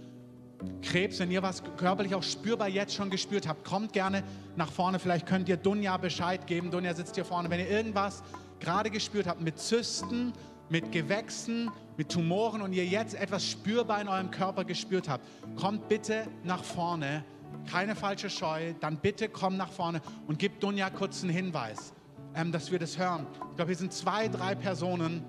[0.81, 4.22] Krebs, wenn ihr was körperlich auch spürbar jetzt schon gespürt habt, kommt gerne
[4.55, 5.01] nach vorne.
[5.01, 6.70] Vielleicht könnt ihr Dunja Bescheid geben.
[6.70, 7.51] Dunja sitzt hier vorne.
[7.51, 8.22] Wenn ihr irgendwas
[8.60, 10.32] gerade gespürt habt mit Zysten,
[10.68, 15.26] mit Gewächsen, mit Tumoren und ihr jetzt etwas spürbar in eurem Körper gespürt habt,
[15.56, 17.24] kommt bitte nach vorne.
[17.68, 18.74] Keine falsche Scheu.
[18.81, 21.93] Dann bitte komm nach vorne und gib Dunja kurz einen Hinweis
[22.35, 23.27] ähm, dass wir das hören.
[23.51, 25.24] Ich glaube, hier sind zwei, drei Personen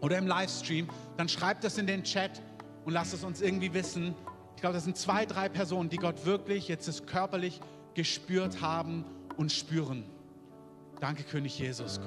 [0.00, 0.88] oder im Livestream.
[1.16, 2.42] Dann schreibt das in den Chat
[2.84, 4.14] und lasst es uns irgendwie wissen.
[4.56, 7.60] Ich glaube, das sind zwei, drei Personen, die Gott wirklich jetzt das körperlich
[7.94, 9.04] gespürt haben
[9.36, 10.04] und spüren.
[11.00, 12.00] Danke, König Jesus.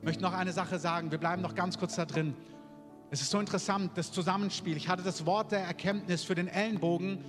[0.00, 1.10] Ich möchte noch eine Sache sagen.
[1.10, 2.34] Wir bleiben noch ganz kurz da drin.
[3.10, 4.76] Es ist so interessant, das Zusammenspiel.
[4.76, 7.24] Ich hatte das Wort der Erkenntnis für den Ellenbogen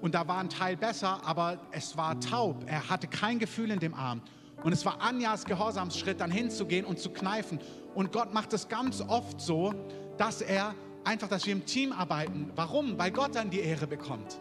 [0.00, 2.64] und da war ein Teil besser, aber es war taub.
[2.66, 4.22] Er hatte kein Gefühl in dem Arm.
[4.62, 7.60] Und es war Anjas Gehorsamsschritt, dann hinzugehen und zu kneifen.
[7.94, 9.74] Und Gott macht es ganz oft so,
[10.16, 12.50] dass er einfach, dass wir im Team arbeiten.
[12.54, 12.98] Warum?
[12.98, 14.40] Weil Gott dann die Ehre bekommt.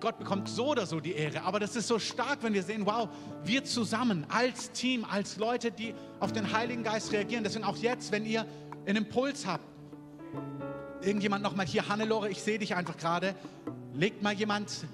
[0.00, 1.42] Gott bekommt so oder so die Ehre.
[1.42, 3.08] Aber das ist so stark, wenn wir sehen, wow,
[3.44, 7.42] wir zusammen als Team, als Leute, die auf den Heiligen Geist reagieren.
[7.42, 8.46] Deswegen auch jetzt, wenn ihr
[8.86, 9.64] einen Impuls habt,
[11.00, 13.34] irgendjemand nochmal hier, Hannelore, ich sehe dich einfach gerade,
[13.98, 14.86] legt mal jemand,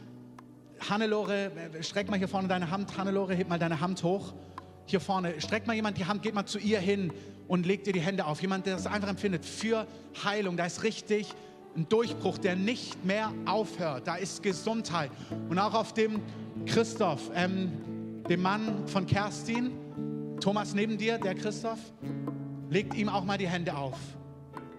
[0.88, 1.50] Hannelore,
[1.82, 4.32] streck mal hier vorne deine Hand, Hannelore, heb mal deine Hand hoch.
[4.86, 7.12] Hier vorne, streck mal jemand die Hand, geht mal zu ihr hin
[7.46, 8.40] und legt ihr die Hände auf.
[8.40, 9.86] Jemand, der das einfach empfindet für
[10.24, 11.28] Heilung, da ist richtig
[11.76, 14.06] ein Durchbruch, der nicht mehr aufhört.
[14.06, 15.10] Da ist Gesundheit.
[15.50, 16.22] Und auch auf dem
[16.66, 17.72] Christoph, ähm,
[18.28, 19.72] dem Mann von Kerstin,
[20.40, 21.80] Thomas neben dir, der Christoph,
[22.70, 23.98] legt ihm auch mal die Hände auf.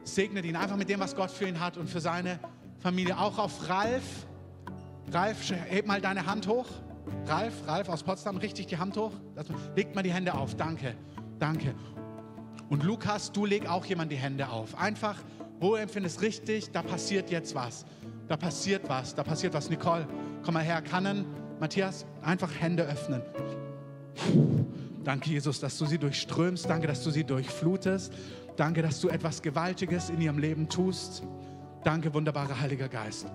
[0.03, 2.39] Segnet ihn einfach mit dem, was Gott für ihn hat und für seine
[2.85, 3.17] Familie.
[3.17, 4.27] Auch auf Ralf.
[5.11, 6.67] Ralf, heb mal deine Hand hoch.
[7.25, 9.11] Ralf, Ralf aus Potsdam, richtig die Hand hoch.
[9.75, 10.55] Legt mal die Hände auf.
[10.55, 10.93] Danke,
[11.39, 11.73] danke.
[12.69, 14.77] Und Lukas, du leg auch jemand die Hände auf.
[14.77, 15.17] Einfach
[15.59, 17.87] wo empfindest richtig, da passiert jetzt was.
[18.27, 19.71] Da passiert was, da passiert was.
[19.71, 20.07] Nicole,
[20.43, 20.83] komm mal her.
[20.83, 21.25] Kannen,
[21.59, 23.23] Matthias, einfach Hände öffnen.
[25.03, 26.69] Danke, Jesus, dass du sie durchströmst.
[26.69, 28.13] Danke, dass du sie durchflutest.
[28.57, 31.23] Danke, dass du etwas Gewaltiges in ihrem Leben tust.
[31.85, 33.27] Danke, wunderbarer Heiliger Geist.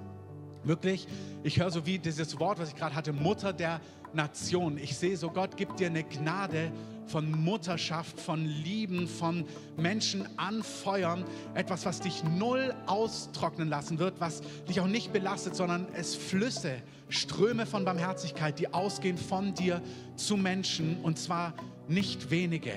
[0.64, 1.06] Wirklich,
[1.44, 3.81] ich höre so wie dieses Wort, was ich gerade hatte, Mutter der
[4.12, 4.77] Nation.
[4.77, 6.72] Ich sehe so, Gott gibt dir eine Gnade,
[7.06, 9.44] von Mutterschaft, von Lieben, von
[9.77, 11.24] Menschen anfeuern.
[11.55, 16.82] Etwas, was dich null austrocknen lassen wird, was dich auch nicht belastet, sondern es Flüsse,
[17.09, 19.81] Ströme von Barmherzigkeit, die ausgehen von dir
[20.16, 21.55] zu Menschen und zwar
[21.86, 22.72] nicht wenige.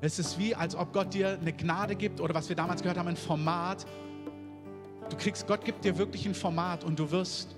[0.00, 2.98] Es ist wie, als ob Gott dir eine Gnade gibt oder was wir damals gehört
[2.98, 3.86] haben, ein Format.
[5.10, 7.56] Du kriegst, Gott gibt dir wirklich ein Format und du wirst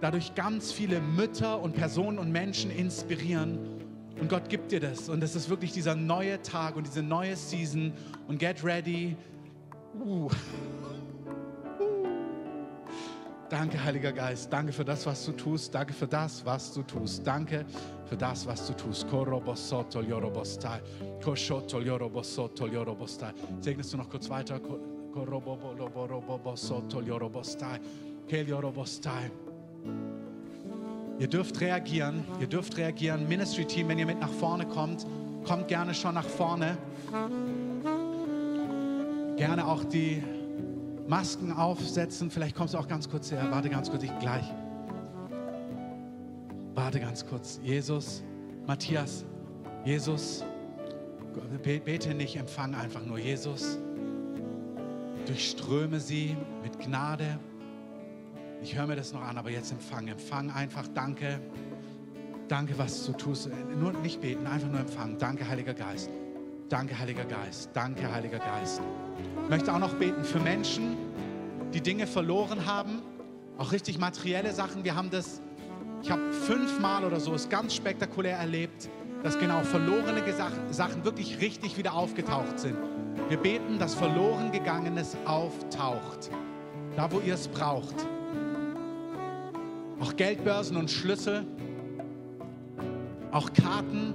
[0.00, 3.80] dadurch ganz viele Mütter und Personen und Menschen inspirieren
[4.20, 5.08] und Gott gibt dir das.
[5.08, 7.92] Und es ist wirklich dieser neue Tag und diese neue Season.
[8.28, 9.16] Und get ready.
[9.98, 10.28] Uh.
[13.48, 14.52] Danke, Heiliger Geist.
[14.52, 15.74] Danke für das, was du tust.
[15.74, 17.26] Danke für das, was du tust.
[17.26, 17.64] Danke
[18.04, 19.06] für das, was du tust.
[23.60, 24.60] Segnest du noch kurz weiter?
[31.18, 33.28] Ihr dürft reagieren, ihr dürft reagieren.
[33.28, 35.06] Ministry Team, wenn ihr mit nach vorne kommt,
[35.44, 36.78] kommt gerne schon nach vorne.
[39.36, 40.22] Gerne auch die
[41.08, 42.30] Masken aufsetzen.
[42.30, 43.46] Vielleicht kommst du auch ganz kurz her.
[43.50, 44.44] Warte ganz kurz, ich gleich.
[46.74, 47.60] Warte ganz kurz.
[47.62, 48.22] Jesus,
[48.66, 49.24] Matthias,
[49.84, 50.44] Jesus,
[51.62, 53.78] bete nicht, empfang einfach nur Jesus.
[55.30, 57.38] Durchströme sie mit Gnade,
[58.64, 60.08] ich höre mir das noch an, aber jetzt empfang.
[60.08, 60.88] Empfang einfach.
[60.92, 61.40] Danke.
[62.48, 63.48] Danke, was du tust.
[63.78, 65.18] Nur nicht beten, einfach nur empfangen.
[65.18, 66.10] Danke, Heiliger Geist.
[66.68, 67.70] Danke, Heiliger Geist.
[67.74, 68.82] Danke, Heiliger Geist.
[69.44, 70.96] Ich möchte auch noch beten für Menschen,
[71.72, 73.00] die Dinge verloren haben.
[73.56, 74.82] Auch richtig materielle Sachen.
[74.82, 75.40] Wir haben das,
[76.02, 78.90] ich habe fünfmal oder so, ist ganz spektakulär erlebt,
[79.22, 80.24] dass genau verlorene
[80.70, 82.76] Sachen wirklich richtig wieder aufgetaucht sind.
[83.28, 86.30] Wir beten, dass verloren gegangenes auftaucht.
[86.96, 88.06] Da, wo ihr es braucht
[90.00, 91.44] auch Geldbörsen und Schlüssel,
[93.30, 94.14] auch Karten,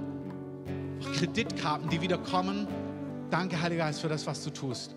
[1.00, 2.66] auch Kreditkarten, die wieder kommen.
[3.30, 4.94] Danke, Heiliger Geist, für das, was du tust.